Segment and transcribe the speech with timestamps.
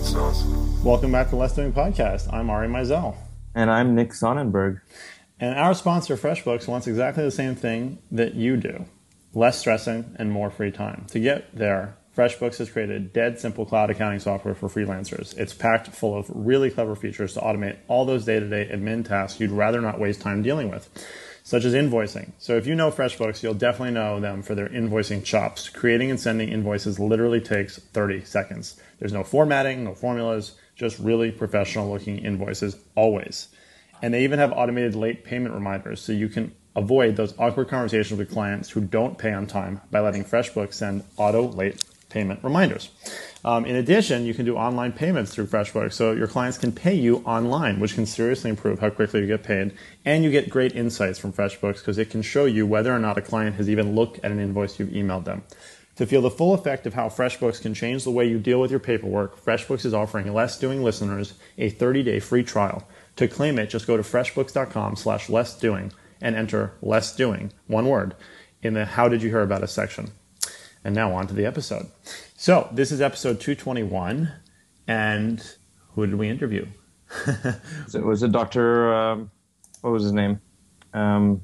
[0.00, 2.32] Welcome back to Less Doing Podcast.
[2.32, 3.14] I'm Ari Meisel.
[3.54, 4.80] And I'm Nick Sonnenberg.
[5.38, 8.86] And our sponsor, FreshBooks, wants exactly the same thing that you do
[9.34, 11.04] less stressing and more free time.
[11.08, 15.36] To get there, FreshBooks has created dead simple cloud accounting software for freelancers.
[15.36, 19.06] It's packed full of really clever features to automate all those day to day admin
[19.06, 20.88] tasks you'd rather not waste time dealing with
[21.42, 22.32] such as invoicing.
[22.38, 25.68] So if you know FreshBooks, you'll definitely know them for their invoicing chops.
[25.68, 28.80] Creating and sending invoices literally takes 30 seconds.
[28.98, 33.48] There's no formatting, no formulas, just really professional looking invoices always.
[34.02, 38.18] And they even have automated late payment reminders so you can avoid those awkward conversations
[38.18, 42.90] with clients who don't pay on time by letting FreshBooks send auto late payment reminders.
[43.44, 46.94] Um, in addition, you can do online payments through FreshBooks, so your clients can pay
[46.94, 49.72] you online, which can seriously improve how quickly you get paid.
[50.04, 53.16] And you get great insights from FreshBooks because it can show you whether or not
[53.16, 55.42] a client has even looked at an invoice you've emailed them.
[55.96, 58.70] To feel the full effect of how FreshBooks can change the way you deal with
[58.70, 62.86] your paperwork, FreshBooks is offering Less Doing listeners a 30-day free trial.
[63.16, 68.14] To claim it, just go to freshbooks.com slash lessdoing and enter less doing, one word,
[68.62, 70.12] in the How Did You Hear About Us section.
[70.84, 71.86] And now on to the episode.
[72.36, 74.32] So this is episode 221,
[74.88, 75.56] and
[75.94, 76.66] who did we interview?
[77.88, 78.94] so it was a doctor.
[78.94, 79.30] Um,
[79.82, 80.40] what was his name?
[80.94, 81.42] Um,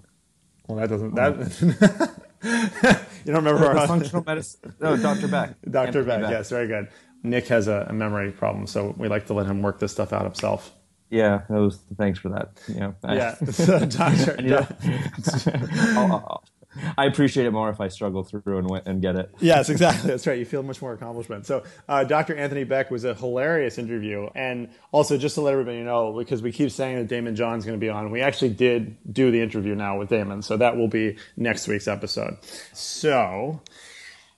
[0.67, 1.15] well, that doesn't.
[1.15, 2.21] That
[3.25, 4.75] you don't remember our functional medicine?
[4.81, 5.55] No, Doctor Beck.
[5.71, 6.23] Doctor Beck.
[6.23, 6.31] Beck.
[6.31, 6.89] Yes, very good.
[7.23, 10.13] Nick has a, a, memory problem, so we like to let him work this stuff
[10.13, 10.73] out himself.
[11.11, 12.51] Yeah, that was thanks for that.
[12.69, 14.37] You know, yeah, so doctor.
[15.97, 16.45] I'll, I'll,
[16.99, 19.35] I appreciate it more if I struggle through and, and get it.
[19.41, 20.11] Yes, exactly.
[20.11, 20.39] That's right.
[20.39, 21.47] You feel much more accomplishment.
[21.47, 22.37] So, uh, Dr.
[22.37, 24.29] Anthony Beck was a hilarious interview.
[24.35, 27.79] And also, just to let everybody know, because we keep saying that Daymond John's going
[27.79, 30.45] to be on, we actually did do the interview now with Daymond.
[30.45, 32.37] So, that will be next week's episode.
[32.73, 33.61] So,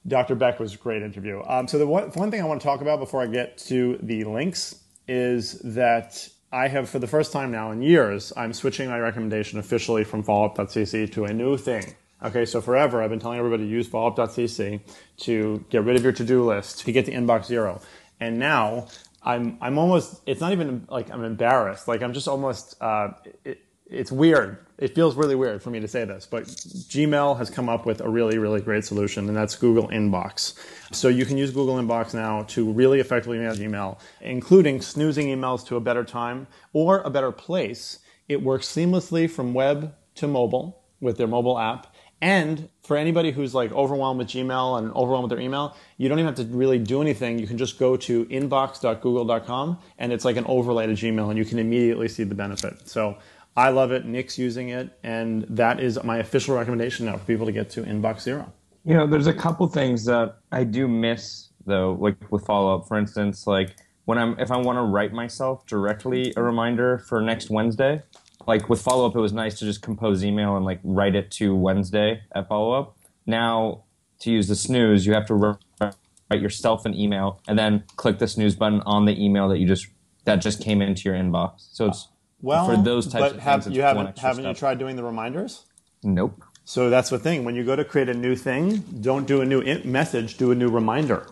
[0.06, 0.34] Dr.
[0.34, 1.42] Beck was a great interview.
[1.46, 3.98] Um, so, the one, one thing I want to talk about before I get to
[4.02, 8.88] the links is that I have, for the first time now in years, I'm switching
[8.88, 13.38] my recommendation officially from followup.cc to a new thing Okay, so forever I've been telling
[13.38, 14.80] everybody to use followup.cc
[15.18, 17.80] to get rid of your to-do list to get to inbox zero.
[18.18, 18.88] And now
[19.22, 21.86] I'm I'm almost it's not even like I'm embarrassed.
[21.86, 23.10] Like I'm just almost uh,
[23.44, 24.58] it, it's weird.
[24.78, 28.00] It feels really weird for me to say this, but Gmail has come up with
[28.00, 30.54] a really really great solution, and that's Google Inbox.
[30.92, 35.64] So you can use Google Inbox now to really effectively manage email, including snoozing emails
[35.68, 38.00] to a better time or a better place.
[38.28, 43.54] It works seamlessly from web to mobile with their mobile app and for anybody who's
[43.54, 46.78] like overwhelmed with Gmail and overwhelmed with their email, you don't even have to really
[46.78, 47.38] do anything.
[47.38, 51.44] You can just go to inbox.google.com and it's like an overlay to Gmail and you
[51.44, 52.88] can immediately see the benefit.
[52.88, 53.18] So
[53.56, 54.04] I love it.
[54.04, 54.98] Nick's using it.
[55.04, 58.52] And that is my official recommendation now for people to get to Inbox Zero.
[58.84, 62.88] You know, there's a couple things that I do miss though, like with follow up.
[62.88, 67.20] For instance, like when I'm, if I want to write myself directly a reminder for
[67.20, 68.02] next Wednesday,
[68.46, 71.30] like with follow up, it was nice to just compose email and like write it
[71.32, 72.96] to Wednesday at follow up.
[73.26, 73.84] Now
[74.20, 78.28] to use the snooze, you have to write yourself an email and then click the
[78.28, 79.86] snooze button on the email that you just
[80.24, 81.68] that just came into your inbox.
[81.72, 82.08] So it's
[82.42, 83.76] well for those types of have, things.
[83.76, 84.54] You haven't haven't step.
[84.56, 85.64] you tried doing the reminders?
[86.02, 86.42] Nope.
[86.64, 87.44] So that's the thing.
[87.44, 90.36] When you go to create a new thing, don't do a new message.
[90.36, 91.26] Do a new reminder.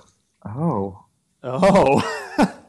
[0.45, 1.05] Oh.
[1.43, 2.03] Oh.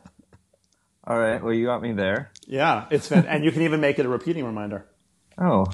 [1.08, 1.42] All right.
[1.42, 2.32] Well, you got me there.
[2.46, 4.86] Yeah, it's fan- and you can even make it a repeating reminder.
[5.40, 5.66] Oh,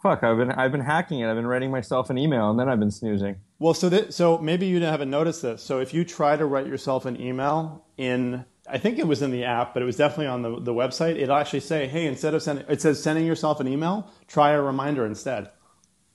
[0.00, 0.22] fuck!
[0.22, 1.28] I've been I've been hacking it.
[1.28, 3.40] I've been writing myself an email and then I've been snoozing.
[3.58, 5.60] Well, so th- so maybe you haven't noticed this.
[5.60, 9.32] So if you try to write yourself an email in I think it was in
[9.32, 11.16] the app, but it was definitely on the, the website.
[11.20, 14.62] It'll actually say, hey, instead of sending, it says sending yourself an email, try a
[14.62, 15.50] reminder instead.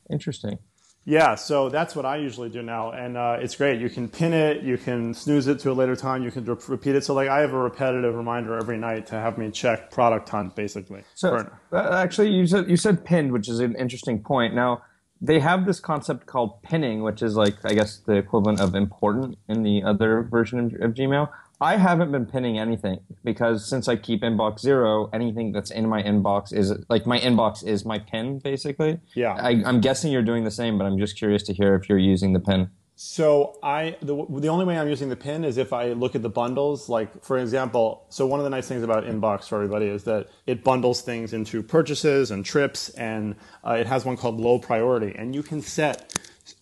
[0.10, 0.60] Interesting.
[1.04, 3.82] Yeah, so that's what I usually do now, and uh, it's great.
[3.82, 6.56] You can pin it, you can snooze it to a later time, you can re-
[6.68, 7.04] repeat it.
[7.04, 10.56] So like I have a repetitive reminder every night to have me check product hunt,
[10.56, 11.02] basically.
[11.16, 14.54] So uh, actually, you said you said pinned, which is an interesting point.
[14.54, 14.84] Now
[15.20, 19.40] they have this concept called pinning, which is like I guess the equivalent of important
[19.48, 21.30] in the other version of, of Gmail.
[21.62, 26.02] I haven't been pinning anything because since I keep inbox zero, anything that's in my
[26.02, 29.00] inbox is like my inbox is my pin basically.
[29.14, 29.34] Yeah.
[29.34, 32.00] I, am guessing you're doing the same, but I'm just curious to hear if you're
[32.00, 32.72] using the pin.
[32.96, 36.22] So I the the only way I'm using the pin is if I look at
[36.22, 36.90] the bundles.
[36.90, 40.30] Like for example, so one of the nice things about Inbox for everybody is that
[40.46, 43.36] it bundles things into purchases and trips, and
[43.66, 46.16] uh, it has one called low priority, and you can set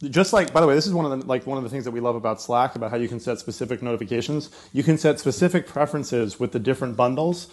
[0.04, 1.84] just like by the way this is one of the like one of the things
[1.84, 5.20] that we love about slack about how you can set specific notifications you can set
[5.20, 7.48] specific preferences with the different bundles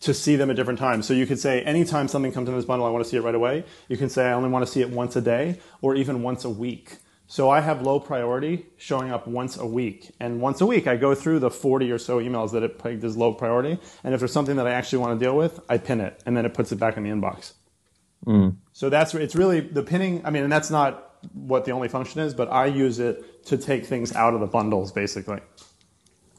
[0.00, 2.64] to see them at different times so you could say anytime something comes in this
[2.64, 4.70] bundle i want to see it right away you can say i only want to
[4.70, 6.98] see it once a day or even once a week
[7.30, 10.10] So I have low priority showing up once a week.
[10.18, 13.04] And once a week, I go through the 40 or so emails that it pegged
[13.04, 13.78] as low priority.
[14.02, 16.34] And if there's something that I actually want to deal with, I pin it and
[16.34, 17.52] then it puts it back in the inbox.
[18.26, 18.56] Mm.
[18.72, 20.24] So that's, it's really the pinning.
[20.24, 23.56] I mean, and that's not what the only function is, but I use it to
[23.56, 25.40] take things out of the bundles basically.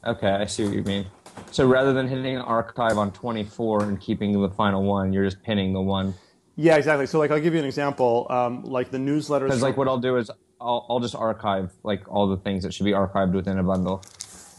[0.04, 1.06] Okay, I see what you mean.
[1.50, 5.72] So rather than hitting archive on 24 and keeping the final one, you're just pinning
[5.72, 6.14] the one.
[6.56, 7.06] Yeah, exactly.
[7.06, 8.26] So like, I'll give you an example.
[8.30, 9.44] Um, like the newsletters.
[9.44, 10.30] Because like what I'll do is
[10.60, 14.02] I'll, I'll just archive like all the things that should be archived within a bundle.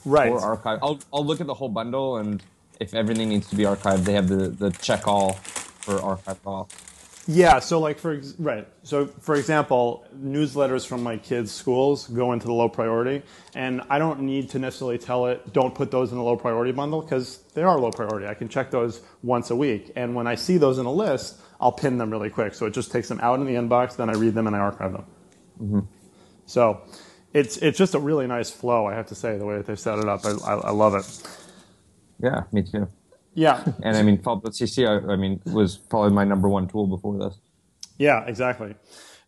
[0.05, 0.31] right.
[0.31, 0.79] Or archive.
[0.81, 2.41] I'll I'll look at the whole bundle and
[2.79, 6.67] if everything needs to be archived, they have the, the check all for archive all.
[7.27, 12.47] Yeah, so like for right, so for example, newsletters from my kids' schools go into
[12.47, 13.21] the low priority,
[13.53, 16.71] and I don't need to necessarily tell it don't put those in the low priority
[16.71, 18.25] bundle because they are low priority.
[18.25, 21.39] I can check those once a week, and when I see those in a list,
[21.59, 22.55] I'll pin them really quick.
[22.55, 24.59] So it just takes them out in the inbox, then I read them and I
[24.59, 25.05] archive them.
[25.61, 25.79] Mm-hmm.
[26.47, 26.81] So
[27.33, 29.79] it's it's just a really nice flow, I have to say, the way that they've
[29.79, 30.25] set it up.
[30.25, 31.05] I, I, I love it.
[32.19, 32.87] Yeah, me too.
[33.33, 37.17] Yeah, And I mean, Follow.cc, I, I mean, was probably my number one tool before
[37.17, 37.39] this.
[37.97, 38.75] Yeah, exactly.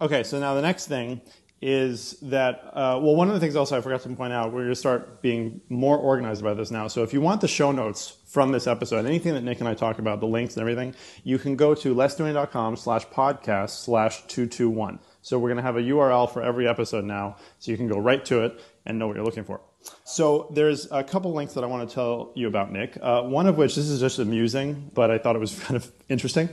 [0.01, 1.21] Okay, so now the next thing
[1.61, 4.63] is that, uh, well, one of the things also I forgot to point out, we're
[4.63, 6.89] going to start being more organized about this now.
[6.89, 9.73] So if you want the show notes from this episode, anything that Nick and I
[9.73, 14.99] talk about, the links and everything, you can go to lessdoing.com slash podcast slash 221.
[15.21, 17.97] So we're going to have a URL for every episode now, so you can go
[17.97, 19.61] right to it and know what you're looking for.
[20.05, 22.97] So there's a couple links that I want to tell you about, Nick.
[23.01, 25.91] Uh, one of which, this is just amusing, but I thought it was kind of
[26.09, 26.49] interesting.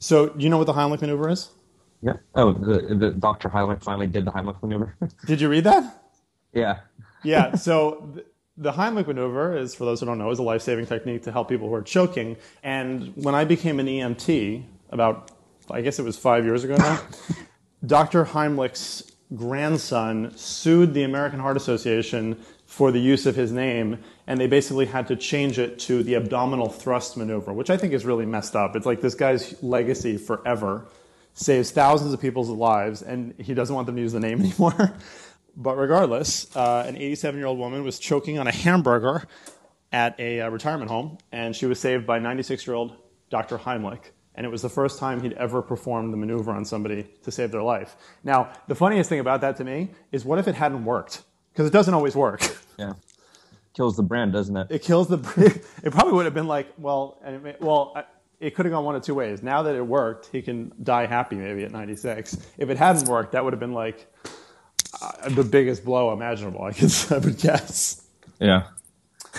[0.00, 1.50] So do you know what the Heimlich maneuver is?
[2.02, 2.14] Yeah.
[2.34, 3.48] Oh, the, the Dr.
[3.48, 4.94] Heimlich finally did the Heimlich maneuver.
[5.26, 6.02] Did you read that?
[6.52, 6.80] yeah.
[7.22, 7.54] Yeah.
[7.56, 8.26] So th-
[8.56, 11.48] the Heimlich maneuver is, for those who don't know, is a life-saving technique to help
[11.48, 12.36] people who are choking.
[12.62, 15.30] And when I became an EMT about,
[15.70, 17.00] I guess it was five years ago now,
[17.86, 18.24] Dr.
[18.26, 22.38] Heimlich's grandson sued the American Heart Association
[22.74, 26.16] for the use of his name, and they basically had to change it to the
[26.16, 28.74] abdominal thrust maneuver, which I think is really messed up.
[28.74, 30.88] It's like this guy's legacy forever
[31.34, 34.92] saves thousands of people's lives, and he doesn't want them to use the name anymore.
[35.56, 39.22] But regardless, uh, an 87 year old woman was choking on a hamburger
[39.92, 42.96] at a uh, retirement home, and she was saved by 96 year old
[43.30, 43.56] Dr.
[43.56, 44.10] Heimlich.
[44.34, 47.52] And it was the first time he'd ever performed the maneuver on somebody to save
[47.52, 47.94] their life.
[48.24, 51.22] Now, the funniest thing about that to me is what if it hadn't worked?
[51.54, 52.42] Because it doesn't always work.
[52.76, 52.94] Yeah.
[53.72, 54.66] Kills the brand, doesn't it?
[54.68, 55.18] It kills the.
[55.84, 58.04] It probably would have been like, well, and it may, well, I-
[58.40, 59.44] it could have gone one of two ways.
[59.44, 62.36] Now that it worked, he can die happy maybe at 96.
[62.58, 64.12] If it hadn't worked, that would have been like
[65.00, 66.62] uh, the biggest blow imaginable.
[66.64, 68.02] I guess I would guess.
[68.40, 68.64] Yeah.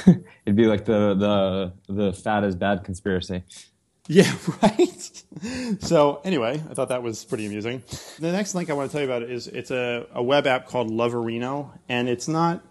[0.08, 1.14] It'd be like the
[1.88, 3.44] the the fat is bad conspiracy.
[4.08, 4.32] Yeah,
[4.62, 5.24] right.
[5.80, 7.84] So anyway, I thought that was pretty amusing.
[8.20, 10.68] The next link I want to tell you about is it's a, a web app
[10.68, 12.64] called Loverino, and it's not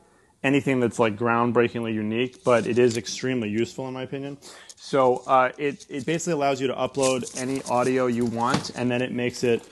[0.42, 4.38] anything that's like groundbreakingly unique, but it is extremely useful in my opinion.
[4.76, 9.02] So uh, it it basically allows you to upload any audio you want, and then
[9.02, 9.66] it makes it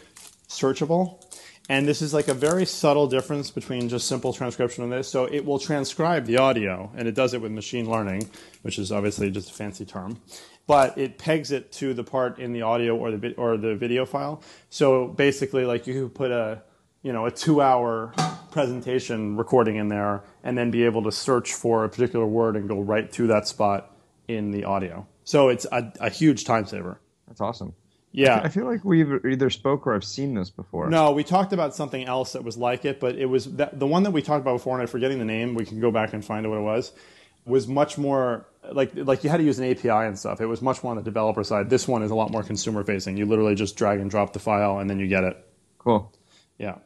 [0.49, 1.23] searchable.
[1.69, 5.09] And this is like a very subtle difference between just simple transcription and this.
[5.09, 8.29] So it will transcribe the audio, and it does it with machine learning,
[8.63, 10.21] which is obviously just a fancy term.
[10.67, 13.75] But it pegs it to the part in the audio or the vi- or the
[13.75, 14.43] video file.
[14.71, 16.63] So basically, like you could put a
[17.03, 18.15] you know a two-hour
[18.53, 22.69] presentation recording in there, and then be able to search for a particular word and
[22.69, 23.97] go right to that spot
[24.29, 25.07] in the audio.
[25.25, 27.01] So it's a, a huge time saver.
[27.27, 27.75] That's awesome.
[28.13, 28.41] Yeah.
[28.45, 30.91] I feel like we've either spoke or I've seen this before.
[30.91, 33.87] No, we talked about something else that was like it, but it was that, the
[33.87, 35.55] one that we talked about before, and I'm forgetting the name.
[35.55, 36.93] We can go back and find out what it was.
[37.45, 40.41] Was much more like like you had to use an API and stuff.
[40.41, 41.71] It was much more on the developer side.
[41.71, 43.17] This one is a lot more consumer facing.
[43.17, 45.45] You literally just drag and drop the file, and then you get it.
[45.79, 46.13] Cool.
[46.59, 46.79] Yeah.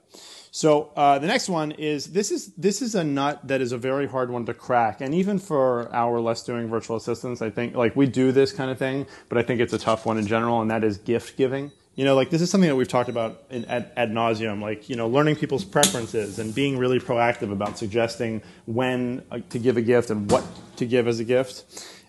[0.51, 3.79] So uh, the next one is this is this is a nut that is a
[3.79, 7.75] very hard one to crack, and even for our less doing virtual assistants, I think
[7.75, 10.27] like we do this kind of thing, but I think it's a tough one in
[10.27, 11.73] general, and that is gift giving.
[11.97, 14.89] You know, like this is something that we've talked about in, ad, ad nauseum, like
[14.91, 19.79] you know, learning people's preferences and being really proactive about suggesting when uh, to give
[19.79, 20.45] a gift and what
[20.77, 21.65] to give as a gift.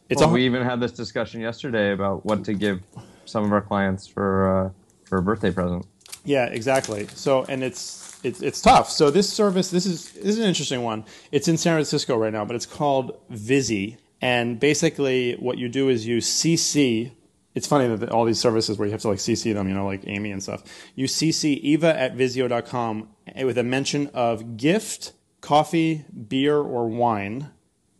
[0.09, 2.81] It's Well, a, we even had this discussion yesterday about what to give
[3.25, 4.69] some of our clients for uh,
[5.05, 5.85] for a birthday present.
[6.25, 7.07] Yeah, exactly.
[7.15, 8.89] So, and it's it's it's tough.
[8.89, 11.05] So this service, this is this is an interesting one.
[11.31, 15.87] It's in San Francisco right now, but it's called Visi, and basically what you do
[15.87, 17.11] is you CC.
[17.57, 19.87] It's funny that all these services where you have to like CC them, you know,
[19.87, 20.63] like Amy and stuff.
[20.93, 27.49] You CC Eva at Visio.com with a mention of gift, coffee, beer, or wine,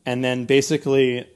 [0.05, 1.27] and then basically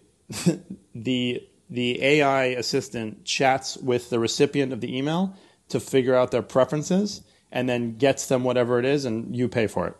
[0.95, 5.35] the the AI assistant chats with the recipient of the email
[5.69, 9.65] to figure out their preferences, and then gets them whatever it is, and you pay
[9.65, 9.95] for it.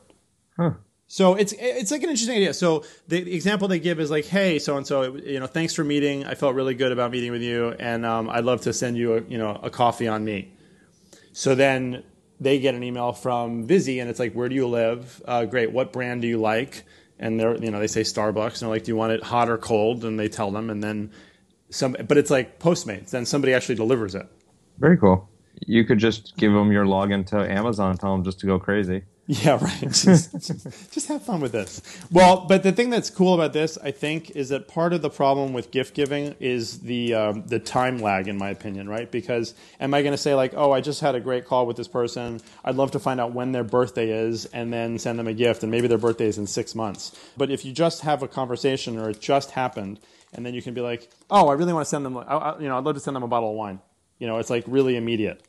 [0.57, 0.73] Huh.
[1.11, 2.53] So it's it's like an interesting idea.
[2.53, 5.83] So the example they give is like, hey, so and so, you know, thanks for
[5.83, 6.23] meeting.
[6.23, 9.17] I felt really good about meeting with you, and um, I'd love to send you
[9.17, 10.53] a you know a coffee on me.
[11.33, 12.03] So then
[12.39, 15.21] they get an email from Visi, and it's like, where do you live?
[15.25, 15.73] Uh, great.
[15.73, 16.85] What brand do you like?
[17.19, 19.49] And they're you know they say Starbucks, and they're like, do you want it hot
[19.49, 20.05] or cold?
[20.05, 21.11] And they tell them, and then
[21.71, 23.09] some, but it's like Postmates.
[23.09, 24.27] Then somebody actually delivers it.
[24.79, 25.29] Very cool.
[25.67, 29.03] You could just give them your login to Amazon, tell them just to go crazy.
[29.27, 29.79] Yeah, right.
[29.91, 30.33] Just,
[30.91, 31.81] just, have fun with this.
[32.11, 35.09] Well, but the thing that's cool about this, I think, is that part of the
[35.09, 39.09] problem with gift giving is the um, the time lag, in my opinion, right?
[39.09, 41.77] Because am I going to say like, oh, I just had a great call with
[41.77, 42.41] this person.
[42.65, 45.61] I'd love to find out when their birthday is and then send them a gift,
[45.63, 47.15] and maybe their birthday is in six months.
[47.37, 49.99] But if you just have a conversation or it just happened,
[50.33, 52.59] and then you can be like, oh, I really want to send them, I, I,
[52.59, 53.79] you know, I'd love to send them a bottle of wine.
[54.17, 55.41] You know, it's like really immediate.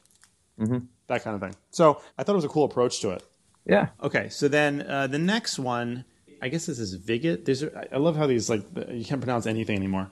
[0.61, 0.79] Mm-hmm.
[1.09, 1.57] That kind of thing.
[1.71, 3.25] So I thought it was a cool approach to it.
[3.67, 3.89] Yeah.
[4.03, 6.05] Okay, so then uh, the next one,
[6.41, 7.45] I guess this is Viget.
[7.45, 10.11] There's, I love how these like you can't pronounce anything anymore.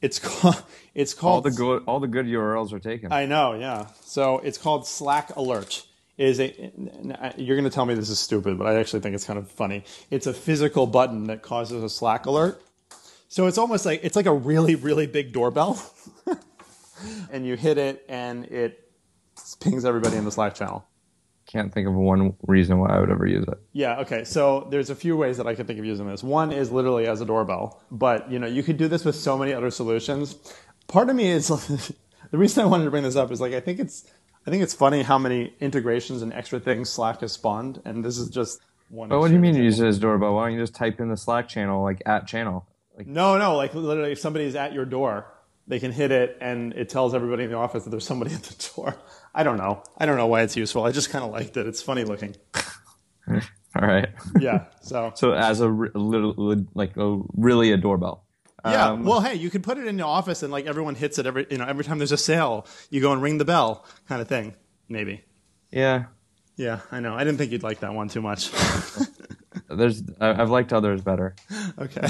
[0.00, 0.62] It's called.
[0.94, 1.46] It's called.
[1.46, 1.84] All the good.
[1.86, 3.12] All the good URLs are taken.
[3.14, 3.54] I know.
[3.54, 3.86] Yeah.
[4.02, 5.86] So it's called Slack Alert.
[6.18, 6.70] Is a
[7.38, 9.50] you're going to tell me this is stupid, but I actually think it's kind of
[9.50, 9.84] funny.
[10.10, 12.62] It's a physical button that causes a Slack alert.
[13.28, 15.82] So it's almost like it's like a really really big doorbell,
[17.30, 18.92] and you hit it and it
[19.60, 20.84] pings everybody in the Slack channel
[21.52, 23.58] can't think of one reason why I would ever use it.
[23.72, 24.24] Yeah, okay.
[24.24, 26.22] So there's a few ways that I can think of using this.
[26.22, 29.36] One is literally as a doorbell, but you know, you could do this with so
[29.36, 30.36] many other solutions.
[30.88, 31.48] Part of me is
[32.30, 34.10] the reason I wanted to bring this up is like I think it's
[34.46, 38.18] I think it's funny how many integrations and extra things Slack has spawned, and this
[38.18, 39.10] is just one.
[39.10, 40.34] But what do you mean you use it as a doorbell?
[40.34, 42.66] Why don't you just type in the Slack channel like at channel?
[42.96, 45.26] Like no, no, like literally if somebody's at your door,
[45.66, 48.42] they can hit it and it tells everybody in the office that there's somebody at
[48.42, 48.96] the door.
[49.34, 49.82] I don't know.
[49.96, 50.84] I don't know why it's useful.
[50.84, 51.66] I just kind of liked it.
[51.66, 52.36] It's funny looking.
[53.28, 54.08] All right.
[54.38, 54.64] Yeah.
[54.82, 55.12] So.
[55.16, 58.24] so as a little like a really a doorbell.
[58.64, 58.90] Yeah.
[58.90, 61.26] Um, well, hey, you could put it in your office and like everyone hits it
[61.26, 64.20] every you know every time there's a sale, you go and ring the bell, kind
[64.20, 64.54] of thing.
[64.88, 65.24] Maybe.
[65.70, 66.04] Yeah.
[66.56, 67.14] Yeah, I know.
[67.14, 68.50] I didn't think you'd like that one too much.
[69.70, 71.34] there's I've liked others better.
[71.78, 72.08] Okay.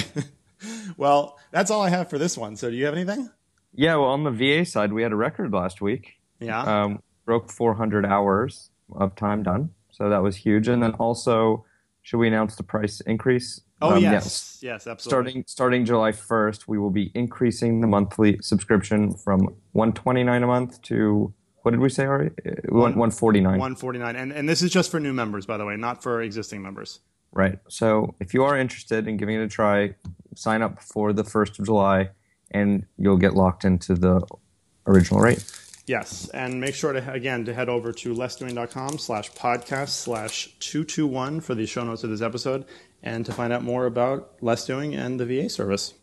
[0.96, 2.56] Well, that's all I have for this one.
[2.56, 3.30] So, do you have anything?
[3.72, 3.96] Yeah.
[3.96, 6.14] Well, on the VA side, we had a record last week.
[6.40, 6.60] Yeah.
[6.60, 9.70] Um, broke 400 hours of time done.
[9.90, 10.68] So that was huge.
[10.68, 11.64] And then also,
[12.02, 13.60] should we announce the price increase?
[13.80, 14.12] Oh um, yes.
[14.12, 15.30] yes, yes, absolutely.
[15.30, 19.40] Starting starting July 1st, we will be increasing the monthly subscription from
[19.72, 22.30] 129 a month to what did we say already?
[22.46, 23.44] Uh, 149.
[23.44, 24.16] 149.
[24.16, 27.00] And and this is just for new members by the way, not for existing members.
[27.32, 27.58] Right.
[27.68, 29.94] So if you are interested in giving it a try,
[30.34, 32.10] sign up for the 1st of July
[32.50, 34.20] and you'll get locked into the
[34.86, 35.44] original rate.
[35.86, 40.84] Yes, and make sure to again to head over to lessdoing.com slash podcast slash two
[40.84, 42.64] two one for the show notes of this episode
[43.02, 45.94] and to find out more about Less Doing and the VA service.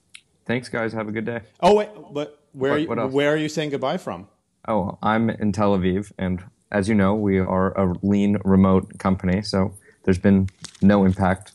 [0.45, 0.91] Thanks, guys.
[0.93, 1.41] Have a good day.
[1.61, 4.27] Oh wait, but where what, are you, where are you saying goodbye from?
[4.67, 9.41] Oh, I'm in Tel Aviv, and as you know, we are a lean remote company,
[9.41, 10.49] so there's been
[10.81, 11.53] no impact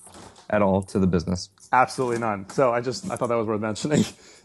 [0.51, 1.51] at all to the business.
[1.73, 2.49] Absolutely none.
[2.51, 4.05] So I just I thought that was worth mentioning.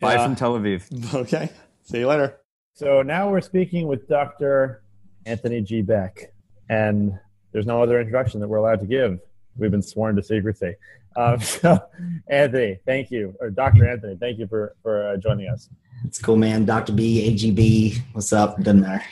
[0.00, 1.14] Bye from Tel Aviv.
[1.14, 1.50] Okay.
[1.84, 2.38] See you later.
[2.76, 4.82] So now we're speaking with Dr.
[5.26, 5.80] Anthony G.
[5.80, 6.32] Beck,
[6.68, 7.16] and
[7.52, 9.20] there's no other introduction that we're allowed to give.
[9.56, 10.74] We've been sworn to secrecy.
[11.14, 11.78] Um, so,
[12.26, 13.88] Anthony, thank you, or Dr.
[13.88, 15.68] Anthony, thank you for for uh, joining us.
[16.04, 16.64] It's cool, man.
[16.64, 16.92] Dr.
[16.92, 18.60] B, AGB, what's up?
[18.60, 19.04] Doesn't matter.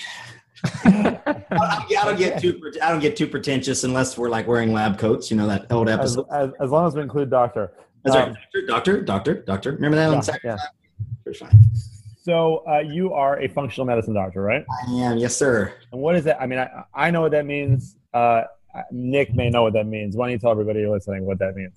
[0.85, 5.31] I don't get too I don't get too pretentious unless we're like wearing lab coats.
[5.31, 6.27] You know that old episode.
[6.33, 7.73] As, as, as long as we include doctor.
[8.03, 9.73] That's um, right, doctor, doctor, doctor, doctor.
[9.73, 10.11] Remember that
[10.43, 10.59] yeah, one?
[11.33, 11.33] Yeah.
[11.39, 11.71] Fine.
[12.23, 14.65] So uh, you are a functional medicine doctor, right?
[14.89, 15.75] I am, yes, sir.
[15.91, 16.41] And what is that?
[16.41, 17.97] I mean, I, I know what that means.
[18.15, 18.45] Uh,
[18.93, 20.17] Nick may know what that means.
[20.17, 21.73] Why don't you tell everybody listening what that means?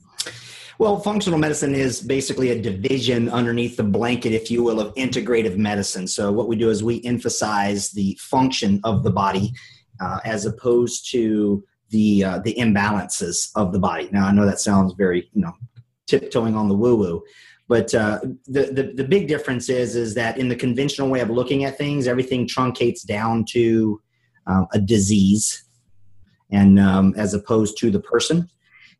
[0.78, 5.58] Well, functional medicine is basically a division underneath the blanket, if you will, of integrative
[5.58, 6.06] medicine.
[6.08, 9.54] So, what we do is we emphasize the function of the body
[10.00, 14.10] uh, as opposed to the uh, the imbalances of the body.
[14.12, 15.54] Now, I know that sounds very, you know,
[16.08, 17.24] tiptoeing on the woo woo,
[17.67, 21.29] but uh, the, the, the big difference is is that in the conventional way of
[21.29, 24.01] looking at things, everything truncates down to
[24.45, 25.65] uh, a disease,
[26.51, 28.50] and um, as opposed to the person.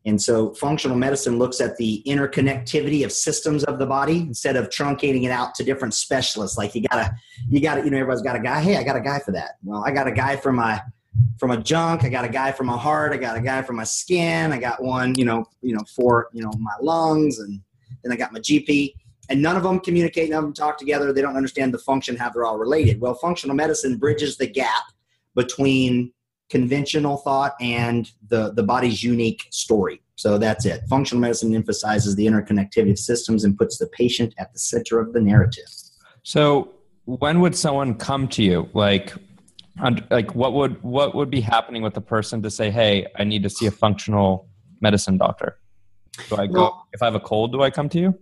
[0.04, 4.68] And so, functional medicine looks at the interconnectivity of systems of the body instead of
[4.68, 6.56] truncating it out to different specialists.
[6.56, 7.14] Like you gotta,
[7.48, 8.60] you gotta, you know, everybody's got a guy.
[8.60, 9.56] Hey, I got a guy for that.
[9.64, 10.80] Well, I got a guy for my
[11.38, 12.04] for my junk.
[12.04, 13.12] I got a guy for my heart.
[13.12, 14.52] I got a guy for my skin.
[14.52, 17.60] I got one, you know, you know, for you know my lungs and
[18.06, 18.94] then I got my GP,
[19.28, 21.12] and none of them communicate, none of them talk together.
[21.12, 23.00] They don't understand the function, how they're all related.
[23.00, 24.84] Well, functional medicine bridges the gap
[25.34, 26.12] between
[26.48, 30.00] conventional thought and the, the body's unique story.
[30.14, 30.82] So that's it.
[30.88, 35.12] Functional medicine emphasizes the interconnectivity of systems and puts the patient at the center of
[35.12, 35.68] the narrative.
[36.22, 36.72] So,
[37.04, 38.68] when would someone come to you?
[38.74, 39.12] Like,
[40.10, 43.44] like what would what would be happening with the person to say, "Hey, I need
[43.44, 44.48] to see a functional
[44.80, 45.58] medicine doctor"?
[46.28, 47.52] Do I go well, if I have a cold?
[47.52, 48.18] Do I come to you?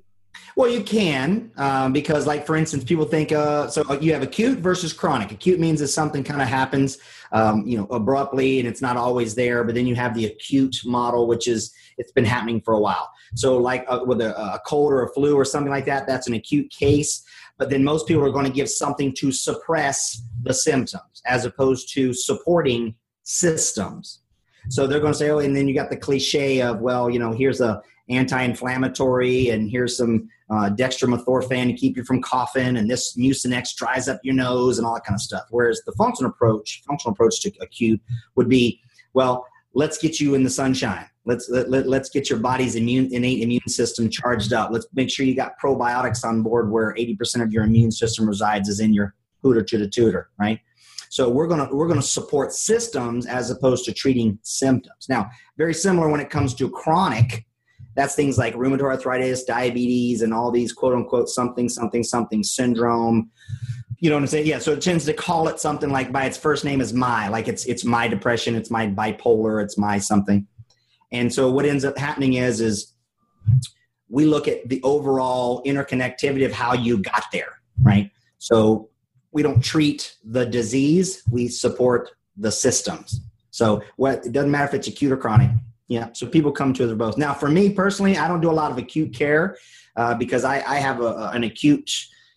[0.57, 3.99] Well, you can um, because, like for instance, people think uh, so.
[4.01, 5.33] You have acute versus chronic.
[5.33, 6.99] Acute means that something kind of happens,
[7.33, 9.65] um, you know, abruptly, and it's not always there.
[9.65, 13.11] But then you have the acute model, which is it's been happening for a while.
[13.35, 16.29] So, like uh, with a, a cold or a flu or something like that, that's
[16.29, 17.25] an acute case.
[17.59, 21.93] But then most people are going to give something to suppress the symptoms as opposed
[21.95, 24.21] to supporting systems.
[24.69, 27.19] So they're going to say, oh, and then you got the cliche of, well, you
[27.19, 32.91] know, here's a anti-inflammatory and here's some uh, dextromethorphan to keep you from coughing and
[32.91, 35.45] this mucinex dries up your nose and all that kind of stuff.
[35.51, 38.01] Whereas the functional approach functional approach to acute
[38.37, 38.81] would be
[39.15, 41.07] well let's get you in the sunshine.
[41.25, 44.71] Let's let, let, let's get your body's immune innate immune system charged up.
[44.71, 48.69] Let's make sure you got probiotics on board where 80% of your immune system resides
[48.69, 50.61] is in your hooter to the tutor right
[51.15, 56.09] so we're gonna we're gonna support systems as opposed to treating symptoms now very similar
[56.09, 57.45] when it comes to chronic
[57.95, 63.31] that's things like rheumatoid arthritis, diabetes, and all these quote unquote something, something, something syndrome.
[63.99, 64.47] You know what I'm saying?
[64.47, 64.59] Yeah.
[64.59, 67.49] So it tends to call it something like by its first name is my, like
[67.49, 70.47] it's it's my depression, it's my bipolar, it's my something.
[71.13, 72.93] And so what ends up happening is is
[74.09, 78.11] we look at the overall interconnectivity of how you got there, right?
[78.39, 78.91] So
[79.35, 83.21] we don't treat the disease, we support the systems.
[83.51, 85.51] So what it doesn't matter if it's acute or chronic,
[85.89, 86.09] yeah.
[86.13, 87.19] So people come to us both.
[87.19, 89.59] Now, for me personally, I don't do a lot of acute care
[89.97, 91.91] uh, because I, I have a, an acute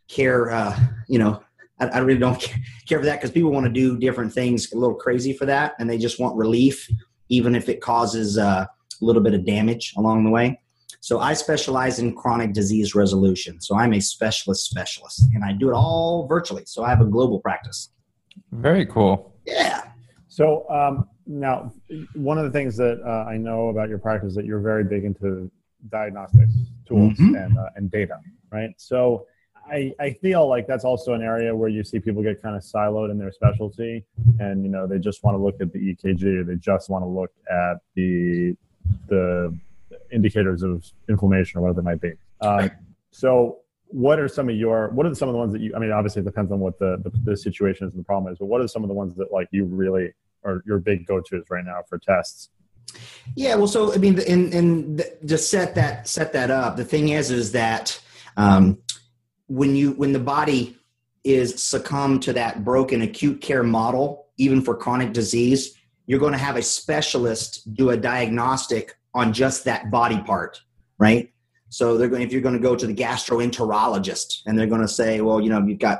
[0.07, 0.77] care, uh,
[1.07, 1.41] you know,
[1.79, 2.39] I, really don't
[2.87, 5.75] care for that because people want to do different things a little crazy for that
[5.79, 6.89] and they just want relief,
[7.29, 10.59] even if it causes uh, a little bit of damage along the way.
[11.07, 13.61] So I specialize in chronic disease resolution.
[13.61, 16.63] So I'm a specialist specialist and I do it all virtually.
[16.65, 17.91] So I have a global practice.
[18.51, 19.33] Very cool.
[19.45, 19.83] Yeah.
[20.27, 21.71] So um, now,
[22.13, 24.83] one of the things that uh, I know about your practice is that you're very
[24.83, 25.49] big into
[25.87, 26.51] diagnostics
[26.85, 27.35] tools mm-hmm.
[27.35, 28.19] and uh, and data,
[28.51, 28.71] right?
[28.75, 29.27] So
[29.65, 32.63] I, I feel like that's also an area where you see people get kind of
[32.63, 34.03] siloed in their specialty,
[34.39, 37.03] and you know they just want to look at the EKG or they just want
[37.03, 38.57] to look at the
[39.07, 39.57] the
[40.11, 42.13] indicators of inflammation or whatever it might be.
[42.41, 42.71] Um,
[43.11, 45.79] so what are some of your what are some of the ones that you i
[45.79, 48.37] mean obviously it depends on what the, the, the situation is and the problem is
[48.37, 50.11] but what are some of the ones that like you really
[50.47, 52.49] are your big go-to's right now for tests?
[53.35, 57.09] Yeah, well, so I mean, and and just set that set that up, the thing
[57.09, 58.01] is, is that
[58.37, 58.79] um,
[59.47, 60.77] when you when the body
[61.23, 66.37] is succumb to that broken acute care model, even for chronic disease, you're going to
[66.37, 70.61] have a specialist do a diagnostic on just that body part,
[70.99, 71.33] right?
[71.69, 74.87] So they're going if you're going to go to the gastroenterologist and they're going to
[74.87, 75.99] say, well, you know, you've got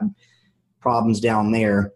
[0.79, 1.93] problems down there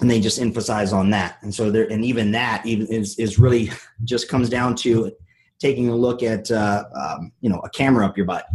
[0.00, 1.38] and they just emphasize on that.
[1.42, 3.70] And so there and even that even is, is really
[4.04, 5.12] just comes down to
[5.58, 8.46] taking a look at uh, um, you know a camera up your butt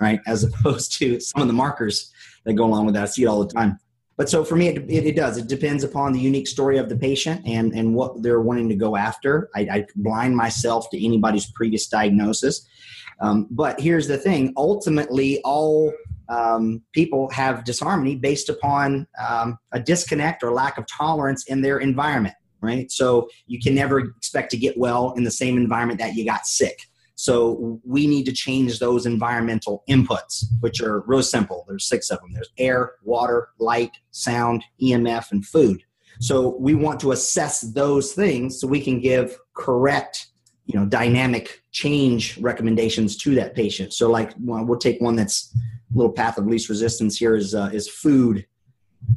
[0.00, 0.20] right?
[0.26, 2.12] As opposed to some of the markers
[2.44, 3.02] that go along with that.
[3.02, 3.78] I see it all the time
[4.18, 6.90] but so for me it, it, it does it depends upon the unique story of
[6.90, 11.02] the patient and and what they're wanting to go after i, I blind myself to
[11.02, 12.66] anybody's previous diagnosis
[13.20, 15.92] um, but here's the thing ultimately all
[16.28, 21.78] um, people have disharmony based upon um, a disconnect or lack of tolerance in their
[21.78, 22.90] environment, right?
[22.90, 26.46] So you can never expect to get well in the same environment that you got
[26.46, 26.87] sick.
[27.18, 31.64] So we need to change those environmental inputs, which are real simple.
[31.66, 32.32] There's six of them.
[32.32, 35.82] There's air, water, light, sound, EMF, and food.
[36.20, 40.28] So we want to assess those things so we can give correct,
[40.66, 43.92] you know, dynamic change recommendations to that patient.
[43.94, 45.52] So like well, we'll take one that's
[45.92, 48.46] little path of least resistance here is uh, is food.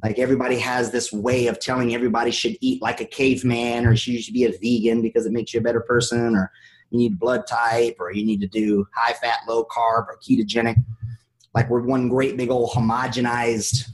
[0.04, 4.34] Like everybody has this way of telling everybody should eat like a caveman, or should
[4.34, 6.52] be a vegan because it makes you a better person, or
[6.92, 10.76] you need blood type, or you need to do high fat, low carb, or ketogenic.
[11.56, 13.90] Like we're one great big old homogenized,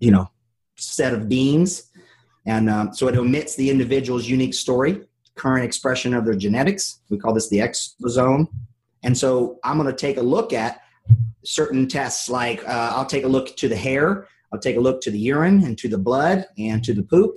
[0.00, 0.30] you know,
[0.76, 1.90] set of beings,
[2.46, 5.02] and um, so it omits the individual's unique story,
[5.34, 7.00] current expression of their genetics.
[7.10, 8.48] We call this the exosome.
[9.04, 10.80] And so I'm going to take a look at
[11.44, 15.00] certain tests like uh, I'll take a look to the hair, I'll take a look
[15.02, 17.36] to the urine and to the blood and to the poop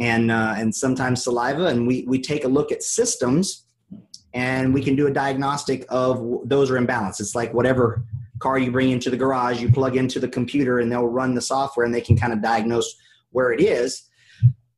[0.00, 3.64] and uh, and sometimes saliva and we we take a look at systems
[4.34, 7.20] and we can do a diagnostic of those are imbalanced.
[7.20, 8.02] It's like whatever
[8.40, 11.40] car you bring into the garage, you plug into the computer and they'll run the
[11.40, 12.94] software and they can kind of diagnose
[13.30, 14.08] where it is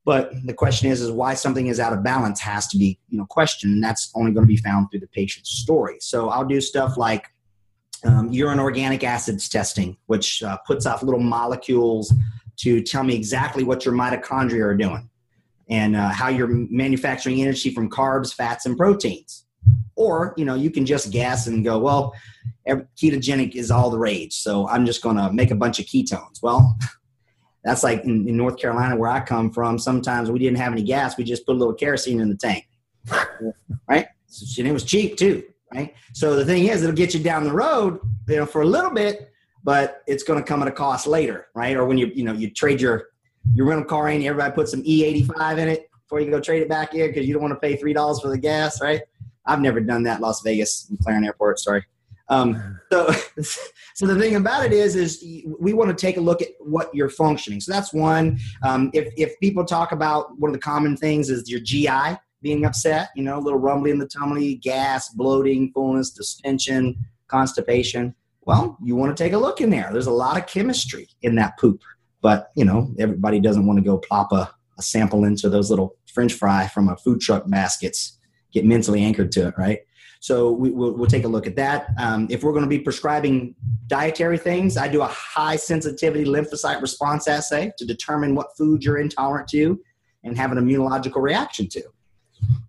[0.04, 3.18] But the question is, is why something is out of balance has to be, you
[3.18, 5.96] know, questioned, and that's only going to be found through the patient's story.
[6.00, 7.26] So I'll do stuff like
[8.04, 12.12] um, urine organic acids testing, which uh, puts off little molecules
[12.56, 15.08] to tell me exactly what your mitochondria are doing
[15.70, 19.46] and uh, how you're manufacturing energy from carbs, fats, and proteins.
[19.94, 22.14] Or, you know, you can just guess and go, well,
[22.68, 24.34] ketogenic is all the rage.
[24.34, 26.42] So I'm just going to make a bunch of ketones.
[26.42, 26.76] Well,
[27.64, 29.78] that's like in, in, North Carolina where I come from.
[29.78, 31.16] Sometimes we didn't have any gas.
[31.16, 32.66] We just put a little kerosene in the tank.
[33.88, 34.06] right.
[34.58, 35.44] And it was cheap too.
[35.72, 35.94] Right.
[36.14, 38.90] So the thing is, it'll get you down the road, you know, for a little
[38.90, 39.30] bit,
[39.62, 41.46] but it's going to come at a cost later.
[41.54, 41.76] Right.
[41.76, 43.08] Or when you, you know, you trade your,
[43.54, 46.68] your rental car in, everybody put some E85 in it before you go trade it
[46.68, 48.80] back in because you don't want to pay $3 for the gas.
[48.80, 49.02] Right.
[49.46, 51.58] I've never done that Las Vegas, McCarran Airport.
[51.58, 51.84] Sorry.
[52.28, 53.10] Um, so,
[53.94, 55.24] so the thing about it is, is
[55.58, 57.60] we want to take a look at what you're functioning.
[57.60, 58.38] So that's one.
[58.62, 62.64] Um, if if people talk about one of the common things is your GI being
[62.64, 68.14] upset, you know, a little rumbling in the tummy, gas, bloating, fullness, distension, constipation.
[68.42, 69.90] Well, you want to take a look in there.
[69.92, 71.82] There's a lot of chemistry in that poop,
[72.22, 75.96] but you know, everybody doesn't want to go plop a, a sample into those little
[76.12, 78.18] French fry from a food truck baskets.
[78.52, 79.80] Get mentally anchored to it, right?
[80.20, 81.90] So we, will we'll take a look at that.
[81.98, 83.54] Um, if we're going to be prescribing
[83.86, 88.98] dietary things, I do a high sensitivity lymphocyte response assay to determine what food you're
[88.98, 89.80] intolerant to
[90.22, 91.82] and have an immunological reaction to.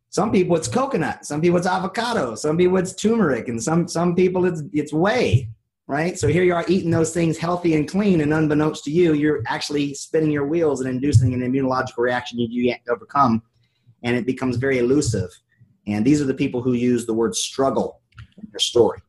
[0.09, 4.15] Some people it's coconut, some people it's avocado, some people it's turmeric, and some some
[4.15, 5.49] people it's it's whey,
[5.87, 6.17] right?
[6.17, 9.41] So here you are eating those things healthy and clean, and unbeknownst to you, you're
[9.47, 13.41] actually spinning your wheels and inducing an immunological reaction you can't overcome,
[14.03, 15.29] and it becomes very elusive.
[15.87, 18.01] And these are the people who use the word struggle
[18.37, 18.99] in their story.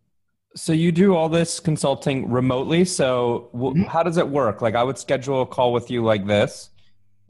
[0.55, 2.85] So you do all this consulting remotely.
[2.85, 3.83] So w- mm-hmm.
[3.85, 4.61] how does it work?
[4.61, 6.71] Like I would schedule a call with you like this,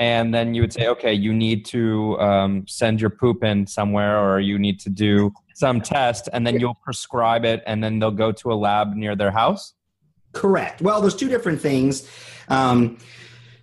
[0.03, 4.19] and then you would say, okay, you need to um, send your poop in somewhere,
[4.19, 8.11] or you need to do some test, and then you'll prescribe it, and then they'll
[8.11, 9.75] go to a lab near their house.
[10.33, 10.83] Correct.
[10.83, 12.11] Well, there's two different things.
[12.49, 12.99] Um,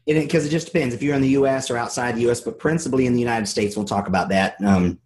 [0.06, 1.69] because it, it, just depends if you're in the U.S.
[1.69, 3.75] or outside the U.S., but principally in the United States.
[3.75, 4.56] We'll talk about that.
[4.63, 4.97] Um,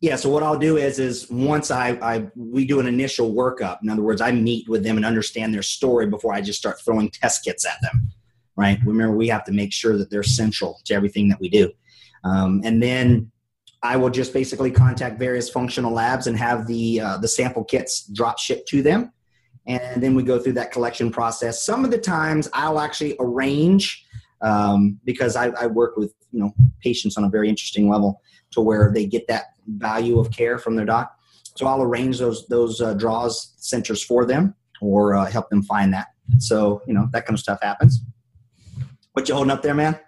[0.00, 0.16] yeah.
[0.16, 3.78] So what I'll do is is once I, I we do an initial workup.
[3.84, 6.80] In other words, I meet with them and understand their story before I just start
[6.80, 8.10] throwing test kits at them.
[8.60, 8.78] Right.
[8.84, 11.72] Remember, we have to make sure that they're central to everything that we do.
[12.24, 13.32] Um, and then
[13.82, 18.06] I will just basically contact various functional labs and have the uh, the sample kits
[18.12, 19.14] drop shipped to them,
[19.66, 21.64] and then we go through that collection process.
[21.64, 24.04] Some of the times I'll actually arrange
[24.42, 28.20] um, because I, I, work with you know patients on a very interesting level
[28.50, 31.16] to where they get that value of care from their doc.
[31.56, 35.94] So I'll arrange those those uh, draws centers for them or uh, help them find
[35.94, 36.08] that.
[36.36, 38.02] So you know that kind of stuff happens.
[39.12, 39.98] What you holding up there, man?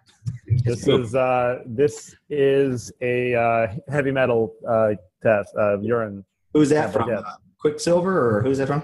[0.65, 4.91] This is uh, this is a uh, heavy metal uh,
[5.23, 6.25] test uh, urine.
[6.53, 7.11] Who's that from?
[7.11, 7.23] Uh,
[7.59, 8.83] Quicksilver or who's that from?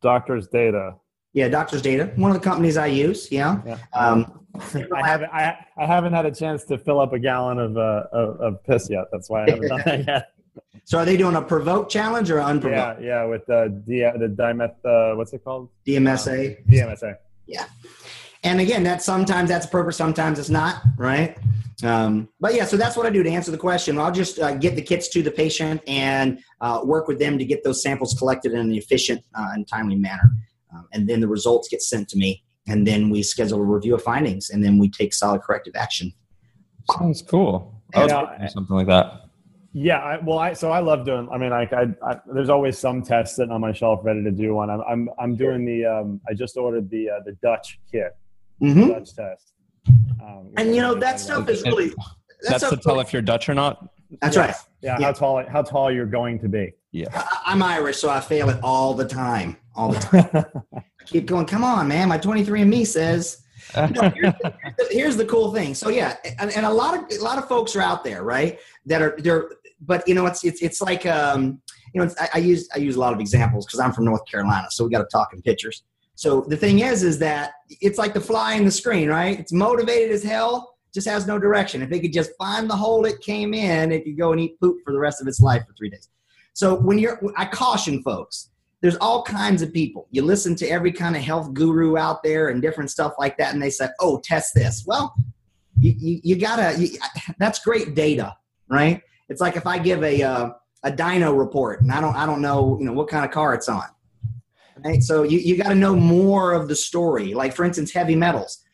[0.00, 0.94] Doctor's Data.
[1.32, 2.12] Yeah, Doctor's Data.
[2.16, 3.30] One of the companies I use.
[3.30, 3.60] Yeah.
[3.66, 3.78] yeah.
[3.94, 4.44] Um,
[4.94, 8.04] I haven't I, I haven't had a chance to fill up a gallon of uh,
[8.12, 9.04] of, of piss yet.
[9.12, 10.24] That's why I haven't done that yet.
[10.84, 13.02] So are they doing a provoke challenge or unprovoked?
[13.02, 15.68] Yeah, yeah, with the the the dimeth uh, what's it called?
[15.86, 16.58] DMSA.
[16.58, 17.16] Um, DMSA.
[17.46, 17.66] Yeah.
[18.44, 21.36] And again, that sometimes that's appropriate, sometimes it's not, right?
[21.82, 23.98] Um, but yeah, so that's what I do to answer the question.
[23.98, 27.44] I'll just uh, get the kits to the patient and uh, work with them to
[27.44, 30.32] get those samples collected in an efficient uh, and timely manner.
[30.72, 33.94] Um, and then the results get sent to me and then we schedule a review
[33.94, 36.12] of findings, and then we take solid corrective action.
[36.98, 37.82] Sounds cool.
[38.48, 39.24] something like that.
[39.72, 41.28] Yeah, I, well, I so I love doing.
[41.32, 44.30] I mean, like I, I, there's always some tests sitting on my shelf ready to
[44.30, 44.70] do one.
[44.70, 45.86] I'm I'm, I'm doing the.
[45.86, 48.16] Um, I just ordered the uh, the Dutch kit,
[48.60, 48.88] mm-hmm.
[48.88, 49.52] Dutch test.
[50.22, 51.92] Um, and you know that stuff is really.
[52.42, 53.88] That's, that's to tell if you're Dutch or not.
[54.20, 54.54] That's right.
[54.80, 56.72] Yeah, yeah, how tall how tall you're going to be.
[56.92, 59.56] Yeah, I, I'm Irish, so I fail it all the time.
[59.74, 60.62] All the time.
[60.76, 61.46] I keep going.
[61.46, 62.08] Come on, man.
[62.08, 63.42] My 23andMe says.
[63.74, 65.74] here's, the, here's, the, cool thing.
[65.74, 68.58] So yeah, and, and, a lot of a lot of folks are out there, right?
[68.86, 71.60] That are they're, but you know, it's it's it's like um,
[71.92, 74.24] you know, I, I use I use a lot of examples because I'm from North
[74.26, 75.82] Carolina, so we got to talk in pictures.
[76.18, 79.38] So the thing is, is that it's like the fly in the screen, right?
[79.38, 81.80] It's motivated as hell, just has no direction.
[81.80, 84.58] If it could just find the hole it came in, it could go and eat
[84.58, 86.08] poop for the rest of its life for three days.
[86.54, 88.50] So when you're, I caution folks
[88.80, 90.06] there's all kinds of people.
[90.10, 93.52] You listen to every kind of health guru out there and different stuff like that,
[93.52, 95.14] and they say, "Oh, test this." Well,
[95.78, 96.78] you, you, you gotta.
[96.78, 96.96] You,
[97.38, 98.36] that's great data,
[98.70, 99.02] right?
[99.28, 100.50] It's like if I give a uh,
[100.84, 103.54] a dyno report and I don't I don't know you know what kind of car
[103.54, 103.84] it's on.
[104.84, 105.02] Right?
[105.02, 107.34] So you, you got to know more of the story.
[107.34, 108.64] Like for instance, heavy metals.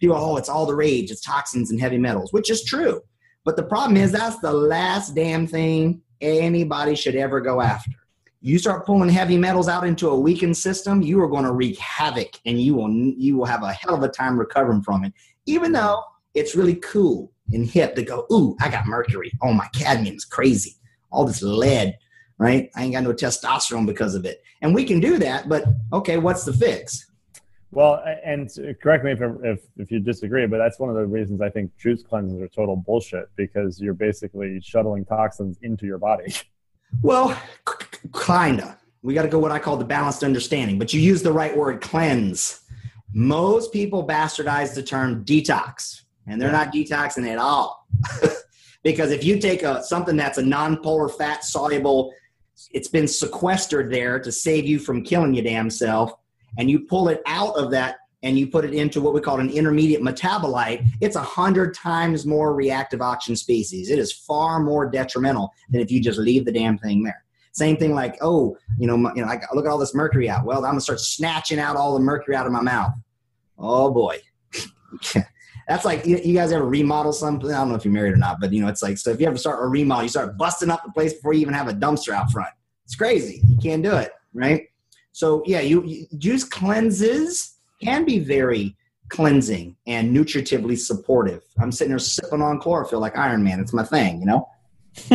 [0.00, 1.10] people, oh, it's all the rage.
[1.10, 3.00] It's toxins and heavy metals, which is true.
[3.44, 7.92] But the problem is that's the last damn thing anybody should ever go after.
[8.40, 11.76] You start pulling heavy metals out into a weakened system, you are going to wreak
[11.78, 15.12] havoc, and you will you will have a hell of a time recovering from it.
[15.46, 16.02] Even though
[16.34, 19.32] it's really cool and hip to go, ooh, I got mercury.
[19.42, 20.76] Oh, my cadmium's crazy.
[21.10, 21.96] All this lead,
[22.38, 22.70] right?
[22.76, 24.42] I ain't got no testosterone because of it.
[24.62, 27.06] And we can do that, but okay, what's the fix?
[27.70, 31.42] Well, and correct me if, if, if you disagree, but that's one of the reasons
[31.42, 36.34] I think juice cleanses are total bullshit because you're basically shuttling toxins into your body.
[37.02, 37.38] Well,
[38.24, 38.78] kinda.
[39.02, 41.54] We got to go what I call the balanced understanding, but you use the right
[41.54, 42.62] word, cleanse.
[43.12, 47.86] Most people bastardize the term detox, and they're not detoxing at all.
[48.82, 52.12] because if you take a something that's a non-polar fat soluble,
[52.72, 56.12] it's been sequestered there to save you from killing your damn self
[56.58, 59.38] and you pull it out of that and you put it into what we call
[59.38, 63.90] an intermediate metabolite, it's a hundred times more reactive oxygen species.
[63.90, 67.24] It is far more detrimental than if you just leave the damn thing there.
[67.52, 70.44] Same thing like, oh, you know, you know, I look at all this mercury out.
[70.44, 72.92] Well, I'm gonna start snatching out all the mercury out of my mouth.
[73.58, 74.20] Oh boy.
[75.68, 77.50] That's like you, you, guys ever remodel something?
[77.50, 79.20] I don't know if you're married or not, but you know, it's like so if
[79.20, 81.68] you ever start a remodel, you start busting up the place before you even have
[81.68, 82.48] a dumpster out front.
[82.86, 83.42] It's crazy.
[83.46, 84.68] You can't do it, right?
[85.12, 88.76] So yeah, you, you juice cleanses can be very
[89.10, 91.42] cleansing and nutritively supportive.
[91.60, 93.60] I'm sitting there sipping on chlorophyll like Iron Man.
[93.60, 94.48] It's my thing, you know.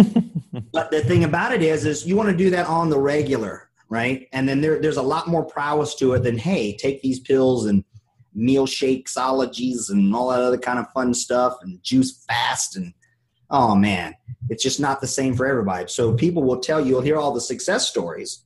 [0.71, 3.69] but the thing about it is, is you want to do that on the regular,
[3.89, 4.27] right?
[4.33, 7.65] And then there, there's a lot more prowess to it than hey, take these pills
[7.65, 7.83] and
[8.35, 12.93] meal shakesologies and all that other kind of fun stuff and juice fast and
[13.49, 14.15] oh man,
[14.49, 15.87] it's just not the same for everybody.
[15.87, 18.45] So people will tell you, you'll hear all the success stories